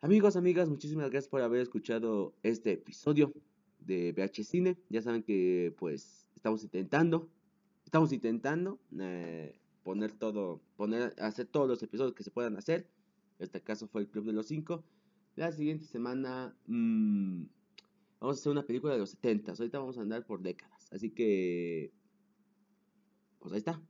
Amigos, 0.00 0.36
amigas, 0.36 0.68
muchísimas 0.68 1.10
gracias 1.10 1.28
por 1.28 1.42
haber 1.42 1.60
escuchado 1.60 2.34
este 2.42 2.72
episodio 2.72 3.32
de 3.80 4.12
VH 4.12 4.44
Cine. 4.44 4.78
Ya 4.88 5.02
saben 5.02 5.22
que 5.22 5.74
pues 5.78 6.28
estamos 6.34 6.62
intentando, 6.62 7.28
estamos 7.84 8.12
intentando 8.12 8.78
eh, 8.98 9.58
poner 9.82 10.12
todo, 10.12 10.60
poner, 10.76 11.14
hacer 11.18 11.46
todos 11.46 11.68
los 11.68 11.82
episodios 11.82 12.14
que 12.14 12.22
se 12.22 12.30
puedan 12.30 12.56
hacer. 12.56 12.88
Este 13.38 13.60
caso 13.60 13.88
fue 13.88 14.02
el 14.02 14.08
Club 14.08 14.24
de 14.26 14.32
los 14.32 14.46
Cinco. 14.46 14.84
La 15.38 15.52
siguiente 15.52 15.86
semana 15.86 16.52
mmm, 16.66 17.44
vamos 18.18 18.36
a 18.36 18.40
hacer 18.40 18.50
una 18.50 18.66
película 18.66 18.94
de 18.94 18.98
los 18.98 19.10
70. 19.10 19.52
Ahorita 19.52 19.78
vamos 19.78 19.96
a 19.96 20.00
andar 20.00 20.26
por 20.26 20.42
décadas. 20.42 20.92
Así 20.92 21.10
que, 21.10 21.92
pues 23.38 23.52
ahí 23.52 23.58
está. 23.58 23.80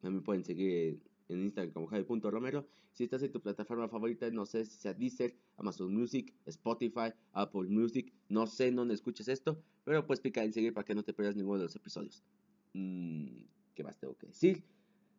También 0.00 0.24
pueden 0.24 0.44
seguir 0.44 1.02
en 1.28 1.42
Instagram 1.42 1.74
como 1.74 1.88
Javi.romero. 1.88 2.66
Si 2.94 3.04
estás 3.04 3.22
en 3.22 3.32
tu 3.32 3.42
plataforma 3.42 3.86
favorita, 3.86 4.30
no 4.30 4.46
sé 4.46 4.64
si 4.64 4.78
sea 4.78 4.94
Deezer, 4.94 5.36
Amazon 5.58 5.92
Music, 5.94 6.32
Spotify, 6.46 7.12
Apple 7.32 7.68
Music, 7.68 8.14
no 8.30 8.46
sé 8.46 8.72
dónde 8.72 8.94
escuches 8.94 9.28
esto, 9.28 9.62
pero 9.84 10.06
pues 10.06 10.20
pica 10.20 10.42
en 10.42 10.54
seguir 10.54 10.72
para 10.72 10.86
que 10.86 10.94
no 10.94 11.02
te 11.02 11.12
pierdas 11.12 11.36
ninguno 11.36 11.58
de 11.58 11.64
los 11.64 11.76
episodios. 11.76 12.24
Mm, 12.72 13.42
¿Qué 13.74 13.84
más 13.84 13.98
tengo 13.98 14.16
que 14.16 14.28
decir? 14.28 14.64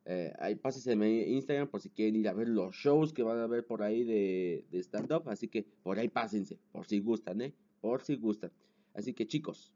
Eh, 0.09 0.31
ahí 0.39 0.55
pásense 0.55 0.93
en 0.93 0.99
mi 0.99 1.19
Instagram 1.35 1.67
por 1.67 1.81
si 1.81 1.89
quieren 1.89 2.15
ir 2.15 2.29
a 2.29 2.33
ver 2.33 2.47
los 2.47 2.73
shows 2.73 3.11
que 3.11 3.23
van 3.23 3.39
a 3.39 3.47
ver 3.47 3.65
por 3.65 3.83
ahí 3.83 4.05
de, 4.05 4.65
stand-up. 4.81 5.27
Así 5.27 5.49
que 5.49 5.63
por 5.83 5.99
ahí 5.99 6.07
pásense, 6.07 6.57
por 6.71 6.85
si 6.85 7.01
gustan, 7.01 7.41
¿eh? 7.41 7.53
Por 7.81 8.01
si 8.01 8.15
gustan. 8.15 8.49
Así 8.93 9.13
que 9.13 9.27
chicos, 9.27 9.73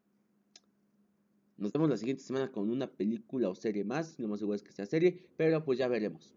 nos 1.57 1.73
vemos 1.73 1.89
la 1.89 1.97
siguiente 1.97 2.23
semana 2.23 2.49
con 2.49 2.69
una 2.69 2.87
película 2.87 3.49
o 3.49 3.55
serie 3.55 3.83
más. 3.83 4.17
No 4.19 4.29
más 4.29 4.39
seguro 4.39 4.55
es 4.55 4.63
que 4.63 4.71
sea 4.71 4.85
serie, 4.85 5.27
pero 5.35 5.65
pues 5.65 5.77
ya 5.77 5.89
veremos. 5.89 6.33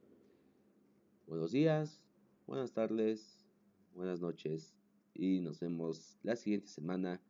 Buenos 1.29 1.53
días, 1.53 2.03
buenas 2.49 2.73
tardes, 2.73 3.47
buenas 3.95 4.21
noches. 4.21 4.75
Y 5.15 5.39
nos 5.41 5.61
vemos 5.61 6.19
la 6.25 6.35
siguiente 6.35 6.67
semana 6.67 7.23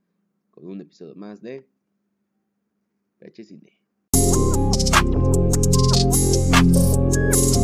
con 0.51 0.67
un 0.67 0.81
episodio 0.81 1.15
más 1.15 1.43
de 1.43 1.69
PH 3.19 3.45
Cine. 3.45 3.79
Thank 6.05 7.57
you. 7.57 7.64